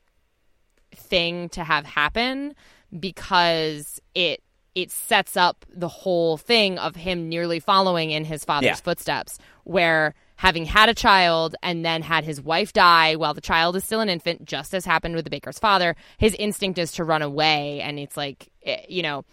[0.94, 2.54] thing to have happen
[2.98, 4.42] because it
[4.74, 8.74] it sets up the whole thing of him nearly following in his father's Yeah.
[8.76, 13.76] footsteps where having had a child and then had his wife die while the child
[13.76, 17.04] is still an infant just as happened with the baker's father his instinct is to
[17.04, 19.24] run away and it's like eh, you know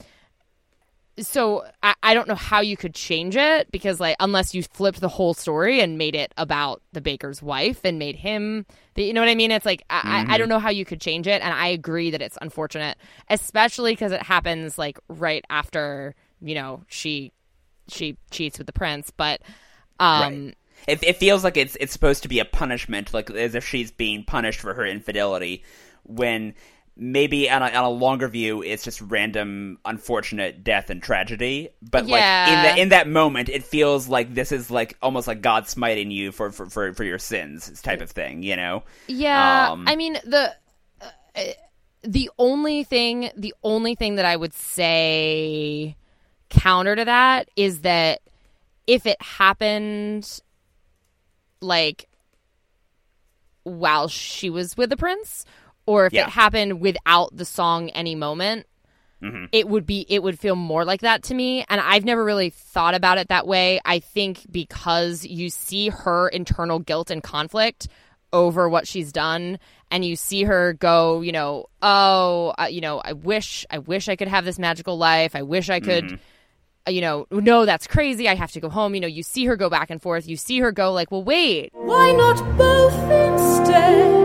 [1.21, 5.01] so I, I don't know how you could change it because like unless you flipped
[5.01, 8.65] the whole story and made it about the baker's wife and made him
[8.95, 10.85] the, you know what i mean it's like I, I, I don't know how you
[10.85, 12.97] could change it and i agree that it's unfortunate
[13.29, 17.31] especially because it happens like right after you know she
[17.87, 19.41] she cheats with the prince but
[19.99, 20.55] um Right.
[20.87, 23.91] It, it feels like it's it's supposed to be a punishment, like as if she's
[23.91, 25.63] being punished for her infidelity,
[26.03, 26.53] when
[26.99, 31.69] maybe on a, on a longer view, it's just random unfortunate death and tragedy.
[31.81, 32.61] But like in Yeah.
[32.63, 36.31] that in that moment, it feels like this is like almost like God smiting you
[36.31, 38.43] for for for, for your sins, type of thing.
[38.43, 38.83] You know?
[39.07, 40.53] Yeah, Um, I mean the
[41.01, 41.41] uh,
[42.03, 45.95] the only thing the only thing that I would say
[46.49, 48.21] counter to that is that
[48.87, 50.41] if it happened
[51.61, 52.07] like
[53.63, 55.45] while she was with the prince
[55.89, 56.23] or if Yeah.
[56.27, 58.65] it happened without the song any moment
[59.21, 59.45] Mm-hmm.
[59.51, 61.65] it would be it would feel more like that to me.
[61.67, 63.81] And i've never really thought about it that way.
[63.83, 67.89] I think because you see her internal guilt and conflict
[68.31, 69.59] over what she's done
[69.91, 74.07] and you see her go you know oh uh, you know i wish i wish
[74.07, 75.35] i could have this magical life.
[75.35, 76.17] I wish i could
[76.87, 78.29] uh, you know no that's crazy.
[78.29, 78.95] I have to go home.
[78.95, 80.29] You know you see her go back and forth.
[80.29, 81.71] You see her go like well wait.
[81.73, 84.18] Why not both instead?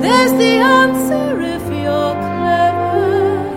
[0.00, 3.48] There's the answer if you're clever.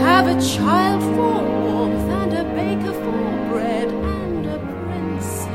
[0.00, 5.46] Have a child for warmth and a baker for bread and a prince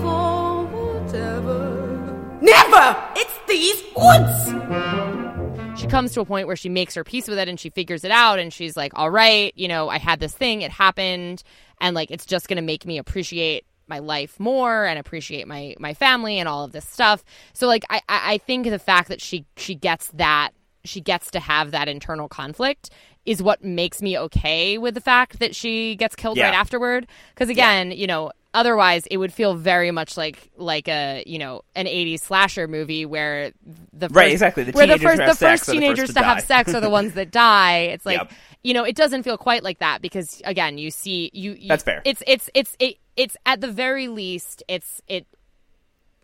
[0.00, 2.38] for whatever.
[2.40, 3.12] Never!
[3.16, 5.80] It's these woods!
[5.80, 8.04] she comes to a point where she makes her peace with it and she figures
[8.04, 11.42] it out and she's like all right you know i had this thing it happened
[11.80, 15.74] and like it's just going to make me appreciate my life more and appreciate my
[15.78, 19.20] my family and all of this stuff so like i i think the fact that
[19.20, 20.50] she she gets that
[20.84, 22.90] she gets to have that internal conflict
[23.24, 26.46] is what makes me okay with the fact that she gets killed Yeah.
[26.46, 31.22] right afterward because again you know otherwise it would feel very much like like a
[31.26, 33.52] you know an 80s slasher movie where
[33.92, 34.64] the first, Right, exactly.
[34.64, 36.80] The where the first the first are the first teenagers to to, have sex are
[36.80, 38.32] the ones that die it's like Yep.
[38.64, 41.84] you know it doesn't feel quite like that because again you see you, you That's
[41.84, 42.02] fair.
[42.04, 45.26] it's it's it's it, it's at the very least it's it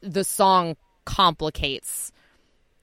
[0.01, 2.13] the song complicates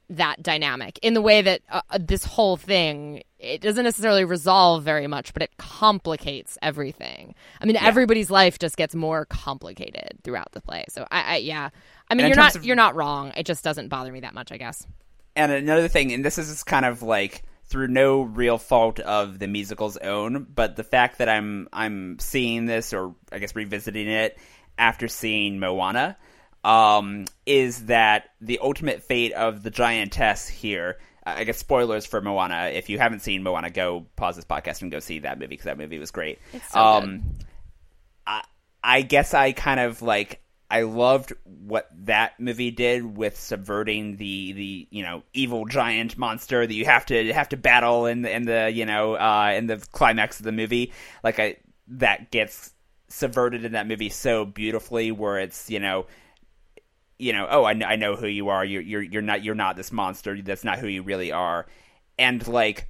[0.10, 5.08] that dynamic in the way that uh, this whole thing it doesn't necessarily resolve very
[5.08, 7.34] much but it complicates everything.
[7.60, 10.86] I mean everybody's life just gets more complicated throughout the play.
[10.89, 11.70] So i, I yeah.
[12.10, 13.34] I mean you're not of- you're not wrong.
[13.36, 14.86] It just doesn't bother me that much i guess.
[15.36, 19.47] And another thing, and this is kind of like through no real fault of the
[19.47, 24.38] musical's own, but the fact that I'm I'm seeing this or I guess revisiting it
[24.78, 26.18] after seeing Moana,
[26.63, 30.97] um, is that the ultimate fate of the giantess here.
[31.28, 32.70] I guess spoilers for Moana.
[32.72, 35.66] If you haven't seen Moana, go pause this podcast and go see that movie because
[35.66, 36.38] that movie was great.
[36.53, 37.24] It's so um,
[38.28, 38.43] I,
[38.84, 40.39] I guess I kind of like
[40.70, 46.66] I loved what that movie did with subverting the the you know evil giant monster
[46.66, 49.68] that you have to have to battle in the in the you know uh, in
[49.68, 50.91] the climax of the movie.
[51.24, 51.57] Like I
[51.89, 52.74] that gets
[53.07, 56.07] subverted in that movie so beautifully, where it's you know
[57.18, 58.66] you know, oh, I, I know who you are.
[58.66, 60.41] You're you're you're not you're not this monster.
[60.41, 61.66] That's not who you really are.
[62.18, 62.88] And like,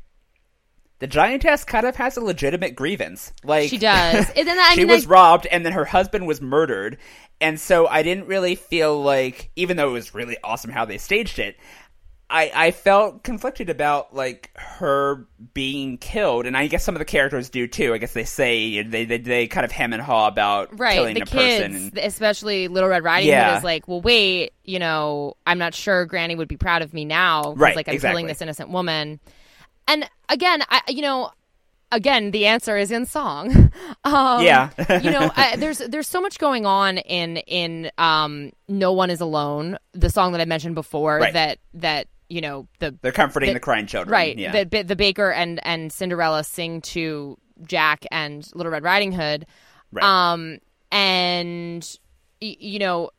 [1.00, 3.34] the giantess kind of has a legitimate grievance.
[3.44, 4.30] Like She does.
[4.36, 6.98] And then, I she was I- robbed, and then her husband was murdered.
[7.42, 10.98] And so I didn't really feel like, even though it was really awesome how they
[10.98, 11.58] staged it,
[12.30, 17.06] I, I felt conflicted about like her being killed, and I guess some of the
[17.06, 17.94] characters do too.
[17.94, 21.14] I guess they say they they, they kind of hem and haw about right killing
[21.14, 21.76] the a kids person.
[21.76, 23.52] And, especially little red riding Yeah.
[23.52, 26.96] hood is like well wait you know i'm not sure granny would be proud of
[26.96, 28.14] me now, Right, like i'm exactly.
[28.14, 29.20] killing this innocent woman
[29.88, 31.32] and again i you know
[31.92, 33.72] again the answer is in song
[34.04, 34.70] um, Yeah.
[35.02, 39.22] you know I, there's there's so much going on in in um no one is
[39.22, 41.34] alone the song that i mentioned before Right.
[41.34, 44.64] that that you know the They're comforting the- the crying children, right Yeah.
[44.64, 49.46] the, the baker and and cinderella sing to jack and little red riding hood
[49.92, 50.04] Right.
[50.32, 50.58] um
[50.92, 51.88] and
[52.42, 53.12] y- you know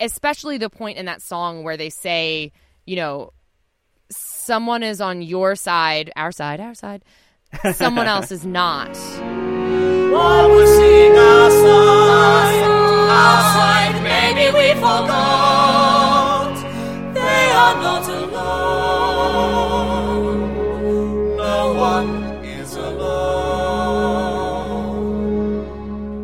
[0.00, 2.52] especially the point in that song where they say
[2.86, 3.32] you know
[4.10, 7.04] someone is on your side our side our side
[7.74, 8.88] someone else is not
[10.10, 12.64] we're singing our side,
[13.10, 16.54] our side, maybe we forgot
[17.14, 18.56] they are not alone.
[21.36, 22.08] No one
[22.44, 23.08] is alone.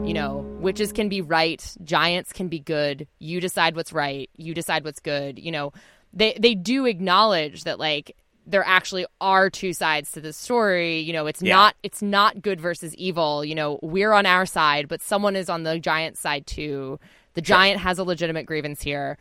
[0.06, 4.54] you know witches can be right giants can be good you decide what's right you
[4.54, 5.72] decide what's good you know
[6.14, 11.00] they they do acknowledge that like there actually are two sides to this story.
[11.00, 11.54] You know it's Yeah.
[11.56, 13.44] not it's not good versus evil.
[13.44, 16.98] You know we're on our side but someone is on the giant side too.
[17.34, 19.18] The giant has a legitimate grievance here.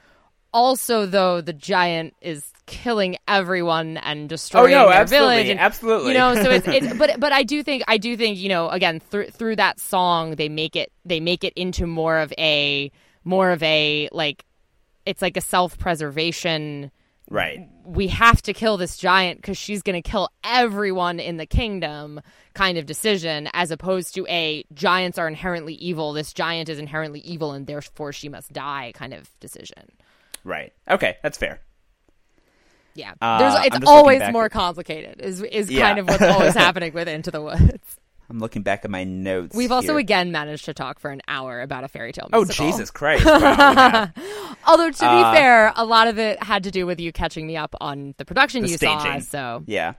[0.54, 5.60] Also though the giant is killing everyone and destroying Oh, no, their absolutely, village and,
[5.60, 6.12] absolutely.
[6.12, 8.70] you know so it's, it's but but I do think I do think you know
[8.70, 12.91] again through through that song they make it they make it into more of a
[13.24, 14.46] more of a like
[15.06, 16.91] it's like a self preservation
[17.30, 17.68] right.
[17.86, 22.22] we have to kill this giant because she's going to kill everyone in the kingdom
[22.54, 27.20] kind of decision as opposed to a giants are inherently evil this giant is inherently
[27.22, 29.89] evil and therefore she must die kind of decision
[30.45, 30.74] Right.
[30.89, 31.62] Okay, that's fair.
[32.95, 35.88] yeah Uh, there's it's always more at- complicated is is Yeah.
[35.88, 37.97] kind of what's always happening with into the woods
[38.34, 39.56] I'm looking back at my notes.
[39.56, 40.00] We've also here.
[40.00, 42.44] again managed to talk for an hour about a fairy tale Oh.
[42.46, 43.24] Jesus Christ!
[43.26, 44.10] Wow.
[44.68, 47.46] Although to be Uh, fair, a lot of it had to do with you catching
[47.46, 49.20] me up on the production The you saw.
[49.20, 49.94] So Yeah.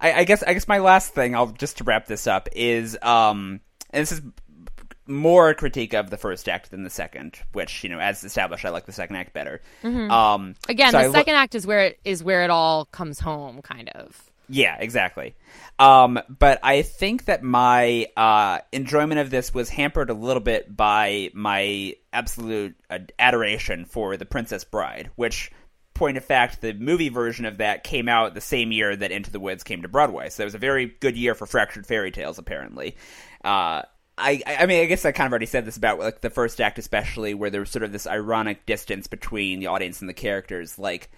[0.00, 2.96] I, I guess I guess my last thing, I'll just to wrap this up, is
[3.02, 4.22] um and this is
[5.08, 8.64] more a critique of the first act than the second, which, you know, as established,
[8.64, 9.60] I like the second act better.
[9.82, 10.70] Um Mm-hmm.
[10.70, 13.18] again, so the I lo- second act is where it is where it all comes
[13.18, 14.27] home, kind of.
[14.48, 15.34] Yeah, exactly.
[15.78, 20.74] Um, but I think that my uh, enjoyment of this was hampered a little bit
[20.74, 25.52] by my absolute uh, adoration for The Princess Bride, which,
[25.92, 29.30] point of fact, the movie version of that came out the same year that Into
[29.30, 30.30] the Woods came to Broadway.
[30.30, 32.96] So it was a very good year for fractured fairy tales, apparently.
[33.44, 33.82] Uh,
[34.16, 36.60] I, I mean, I guess I kind of already said this about like the first
[36.60, 40.14] act, especially where there was sort of this ironic distance between the audience and the
[40.14, 40.78] characters.
[40.78, 41.10] Like,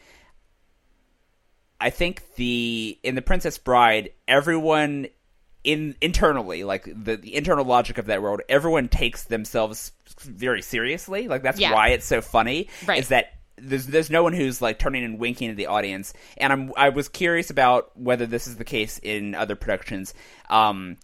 [1.81, 5.09] I think the in the Princess Bride, everyone
[5.65, 11.29] in internally, like the, the internal logic of that world, everyone takes themselves very seriously.
[11.29, 11.73] Like that's Yeah.
[11.73, 12.69] why it's so funny.
[12.87, 12.99] Right.
[12.99, 16.13] Is that there's there's no one who's like turning and winking at the audience.
[16.39, 20.15] And I'm I was curious about whether this is the case in other productions.
[20.49, 20.97] Um,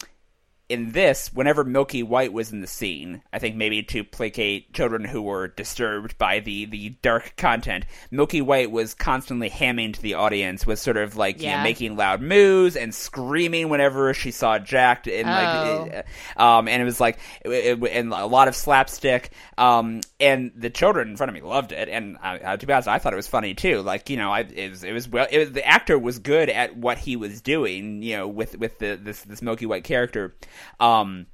[0.69, 5.05] in this, whenever Milky White was in the scene, I think maybe to placate children
[5.05, 10.15] who were disturbed by the, the dark content, Milky White was constantly hamming to the
[10.15, 11.63] audience, was sort of like you know, Yeah.
[11.63, 15.89] making loud moves and screaming whenever she saw Jack, and Oh.
[15.93, 16.07] like,
[16.37, 17.51] uh, um, and it was like, it,
[17.83, 21.71] it- and a lot of slapstick, um, and the children in front of me loved
[21.73, 23.83] it, and uh, to be honest, I thought it was funny too.
[23.83, 26.49] Like you know, I it was it was well, it was, the actor was good
[26.51, 30.35] at what he was doing, you know, with with the this this Milky White character.
[30.81, 31.27] Um,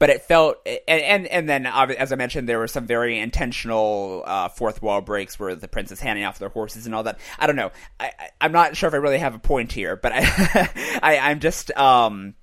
[0.00, 4.24] but it felt and and, and then as I mentioned, there were some very intentional
[4.26, 7.20] uh, fourth wall breaks where the prince is handing off their horses and all that.
[7.38, 7.70] I don't know.
[8.00, 10.20] I, I I'm not sure if I really have a point here, but I,
[11.02, 12.34] I I'm just um.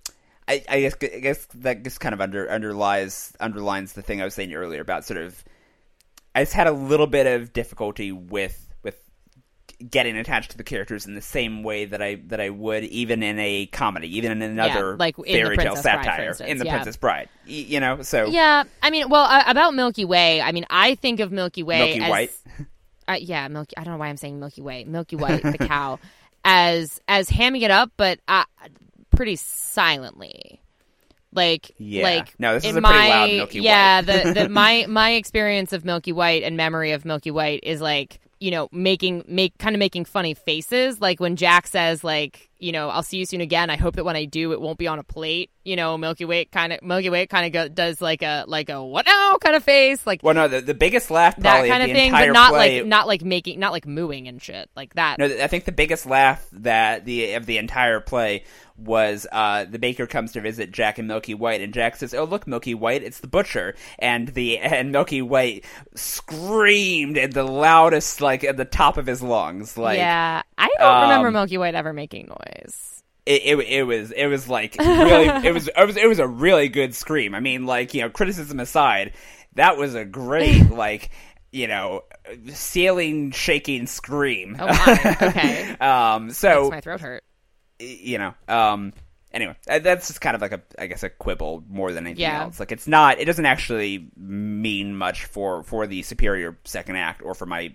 [0.49, 4.23] I, I guess I guess that just kind of under underlies underlines the thing I
[4.23, 5.43] was saying earlier about sort of
[6.33, 8.66] I just had a little bit of difficulty with
[9.89, 13.21] getting attached to the characters in the same way that I that I would even
[13.21, 16.03] in a comedy, even in another like in The fairy tale Princess Bride,
[16.35, 16.73] satire in the yeah.
[16.75, 17.29] Princess Bride.
[17.47, 20.95] Y- You know, so Yeah, I mean, well, uh, about Milky Way, I mean, I
[20.95, 22.31] think of Milky Way Milky as, White.
[23.09, 23.77] Uh, yeah, Milky.
[23.77, 24.83] I don't know why I'm saying Milky Way.
[24.83, 25.97] Milky White, the cow,
[26.43, 28.43] as as hamming it up, but uh,
[29.11, 30.61] pretty silently.
[31.31, 32.03] Like, Yeah.
[32.03, 34.23] like No, this is a pretty my, loud Milky yeah, White.
[34.25, 38.19] the, the my my experience of Milky White and memory of Milky White is like
[38.39, 41.01] you know making make kind of making funny faces.
[41.01, 43.69] Like when Jack says like you know I'll see you soon again.
[43.69, 46.23] I hope that when I do it won't be on a plate you know, Milky
[46.23, 49.53] Way kind of Milky Way kind of does like a like a what now kind
[49.53, 52.51] of face, like Well, no, the, the biggest laugh that kind of thing, but not
[52.51, 52.79] play.
[52.79, 55.19] like not like making not like mooing and shit like that.
[55.19, 58.45] No, I think the biggest laugh that the of the entire play
[58.77, 62.23] was uh, the baker comes to visit Jack and Milky White, and Jack says, "Oh,
[62.23, 65.65] look, Milky White, it's the butcher." And the and Milky White
[65.95, 71.01] screamed at the loudest, like at the top of his lungs, like yeah, I don't
[71.01, 72.96] remember um, Milky White ever making noise.
[73.27, 76.27] It, it, it was it was like really it was it was it was a
[76.27, 77.35] really good scream.
[77.35, 79.13] I mean, like you know, criticism aside,
[79.55, 81.11] that was a great like
[81.51, 82.03] you know
[82.53, 84.57] ceiling shaking scream.
[84.59, 87.23] Oh okay, um, so makes my throat hurt.
[87.79, 88.93] you know, um,
[89.31, 92.21] anyway, uh, that's just kind of like a, I guess, a quibble more than anything
[92.21, 92.43] Yeah.
[92.43, 92.59] else.
[92.59, 97.33] Like, it's not, it doesn't actually mean much for for the superior second act or
[97.35, 97.73] for my,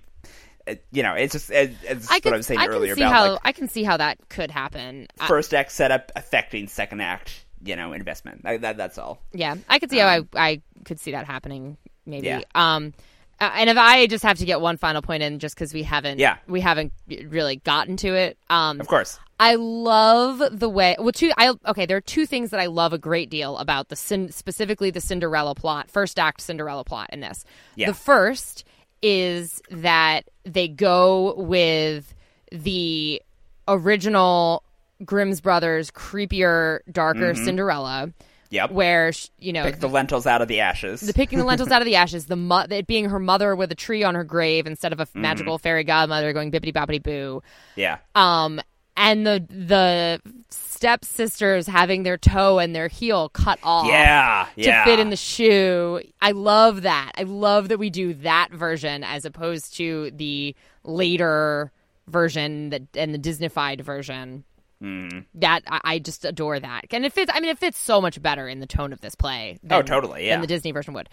[0.91, 2.97] you know, it's just it, it's I what can, I was saying I earlier can
[2.97, 5.07] see about how like I can see how that could happen.
[5.19, 8.43] I- first act setup affecting second act, you know, investment.
[8.45, 9.21] That, that that's all.
[9.33, 11.77] Yeah, I could see how I I could see that happening.
[12.07, 12.27] Maybe.
[12.27, 12.41] Yeah.
[12.55, 12.93] Um,
[13.41, 15.83] uh, and if I just have to get one final point in, just because we
[15.83, 16.37] haven't, Yeah.
[16.47, 16.93] we haven't
[17.27, 18.39] really gotten to it.
[18.49, 19.19] Um, Of course.
[19.41, 20.95] I love the way.
[20.97, 21.33] Well, two.
[21.37, 21.85] I okay.
[21.85, 25.57] There are two things that I love a great deal about the specifically the Cinderella
[25.57, 27.45] plot, first act Cinderella plot in this.
[27.75, 27.89] Yeah.
[27.89, 28.65] The first
[29.03, 32.14] is that they go with
[32.50, 33.20] the
[33.68, 34.62] original
[35.05, 38.07] Grimm's brothers, creepier, darker Cinderella.
[38.09, 38.24] Mm-hmm.
[38.50, 38.70] Yep.
[38.72, 41.00] Where you know Pick the lentils out of the ashes.
[41.00, 43.72] the picking the lentils out of the ashes, the mo- it being her mother with
[43.72, 45.22] a tree on her grave instead of a Mm-hmm.
[45.22, 47.42] magical fairy godmother going bippity boppity boo.
[47.76, 47.96] yeah.
[48.14, 48.61] Um,
[48.97, 50.20] and the the
[50.51, 53.86] stepsisters having their toe and their heel cut off.
[53.86, 54.47] Yeah.
[54.57, 54.84] To Yeah.
[54.84, 56.01] fit in the shoe.
[56.20, 57.12] I love that.
[57.16, 61.70] I love that we do that version as opposed to the later
[62.09, 64.45] version that and the Disneyfied version.
[64.82, 65.26] Mm.
[65.34, 67.30] That I, I just adore that, and it fits.
[67.32, 69.61] I mean, it fits so much better in the tone of this play.
[69.62, 70.34] Than, Oh, totally, yeah.
[70.34, 71.09] Than the Disney version would.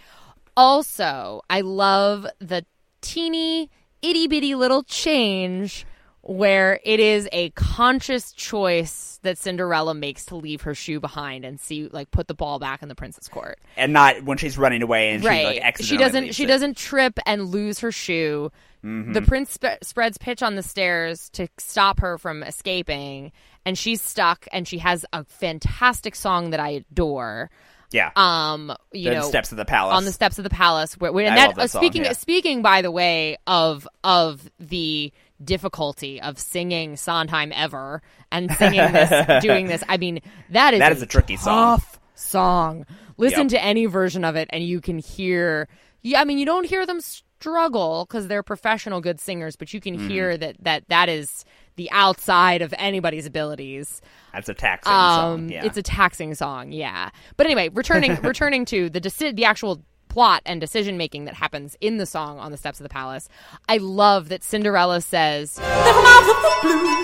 [0.57, 2.65] Also, I love the
[3.01, 3.69] teeny
[4.01, 5.86] itty bitty little change
[6.22, 11.59] where it is a conscious choice that Cinderella makes to leave her shoe behind and
[11.59, 14.82] see, like, put the ball back in the princess court And not when she's running
[14.82, 16.47] away and she like accidentally she doesn't she it.
[16.47, 18.51] doesn't trip and lose her shoe
[18.82, 19.11] Mm-hmm.
[19.11, 23.34] the prince sp- spreads pitch on the stairs to stop her from escaping
[23.65, 27.49] and she's stuck and she has a fantastic song that i adore
[27.91, 28.11] Yeah.
[28.15, 29.97] um you the know steps of the palace.
[29.97, 32.05] on the steps of the palace where, where and I that, that uh, song, speaking
[32.05, 32.13] yeah.
[32.13, 35.11] speaking by the way of of the
[35.43, 40.91] difficulty of singing Sondheim ever and singing this doing this I mean that is That
[40.91, 41.81] is a tricky song.
[42.15, 42.85] song
[43.17, 43.49] listen Yep.
[43.49, 45.67] to any version of it and you can hear
[46.01, 49.79] yeah I mean you don't hear them struggle because they're professional good singers but you
[49.79, 50.07] can Mm-hmm.
[50.09, 51.45] hear that that that is
[51.77, 54.01] the outside of anybody's abilities
[54.33, 55.49] That's a taxing um, song.
[55.49, 55.63] Yeah.
[55.65, 57.09] It's a taxing song, yeah.
[57.37, 61.78] But anyway, returning returning to the deci- the actual plot and decision making that happens
[61.80, 63.30] in the song on the steps of the palace.
[63.70, 66.99] I love that Cinderella says, They're from out of the blue,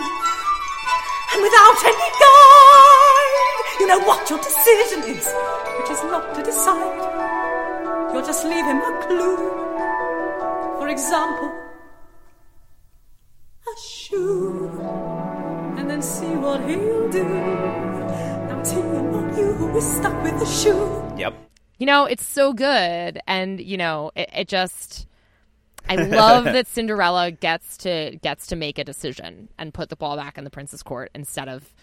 [1.33, 5.25] and without any guide, you know what your decision is,
[5.79, 8.11] which is not to decide.
[8.11, 9.37] You'll just leave him a clue.
[10.79, 11.53] For example,
[13.67, 14.69] a shoe,
[15.77, 17.23] and then see what he'll do.
[17.23, 21.13] Now it's he and not you who is stuck with the shoe.
[21.17, 21.44] yep.
[21.77, 25.07] You know, it's so good, and you know, it, it just.
[25.87, 30.17] I love that Cinderella gets to gets to make a decision and put the ball
[30.17, 31.73] back in the prince's court instead of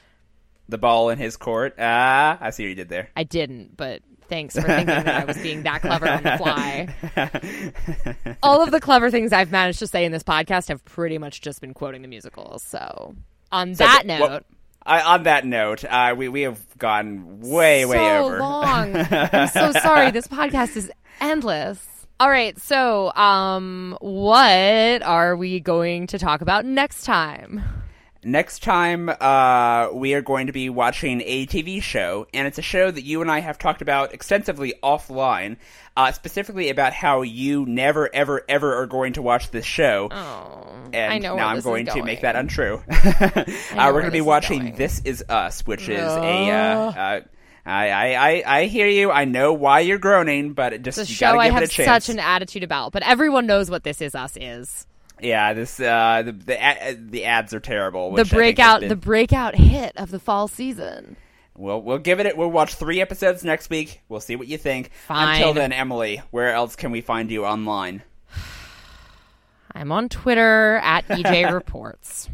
[0.68, 1.76] The ball in his court.
[1.78, 3.10] Ah, I see what you did there.
[3.14, 8.36] I didn't, but thanks for thinking that I was being that clever on the fly.
[8.42, 11.40] All of the clever things I've managed to say in this podcast have pretty much
[11.40, 12.62] just been quoting the musicals.
[12.64, 13.14] So,
[13.52, 14.40] on So that th- note, well,
[14.84, 18.38] I, on that note, uh, we we have gone way way over.
[18.38, 18.96] long.
[18.96, 20.10] I'm so sorry.
[20.10, 21.86] This podcast is endless.
[22.20, 27.81] All right, so um, what are we going to talk about next time?
[28.24, 32.62] Next time, uh, we are going to be watching a TV show, and it's a
[32.62, 35.56] show that you and I have talked about extensively offline,
[35.96, 40.08] uh, specifically about how you never, ever, ever are going to watch this show.
[40.12, 42.80] Oh, and I know now I'm is going to make that untrue.
[42.88, 43.42] uh,
[43.76, 44.76] we're going to be watching going.
[44.76, 46.50] This Is Us, which is a.
[46.50, 47.20] Uh, uh,
[47.66, 49.10] I, I, I, I hear you.
[49.10, 52.08] I know why you're groaning, but it just It's a show I have a such
[52.08, 54.86] an attitude about, but everyone knows what This Is Us is.
[55.22, 58.10] Yeah, this uh, the the, ad, the ads are terrible.
[58.10, 61.16] The which I think has breakout, been- the breakout hit of the fall season.
[61.56, 62.36] We'll we'll give it.
[62.36, 64.00] We'll watch three episodes next week.
[64.08, 64.90] We'll see what you think.
[65.06, 65.36] Fine.
[65.36, 68.02] Until then, Emily, where else can we find you online?
[69.74, 72.28] I'm on Twitter at EJ Reports.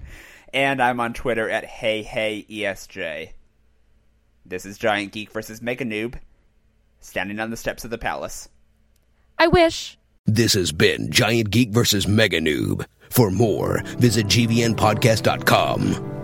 [0.54, 3.32] And I'm on Twitter at Hey Hey ESJ.
[4.46, 6.14] This is Giant Geek versus Mega Noob,
[7.00, 8.48] standing on the steps of the palace.
[9.36, 9.97] I wish.
[10.28, 12.84] This has been Giant Geek versus Mega Noob.
[13.08, 16.17] For more, visit GVNpodcast.com.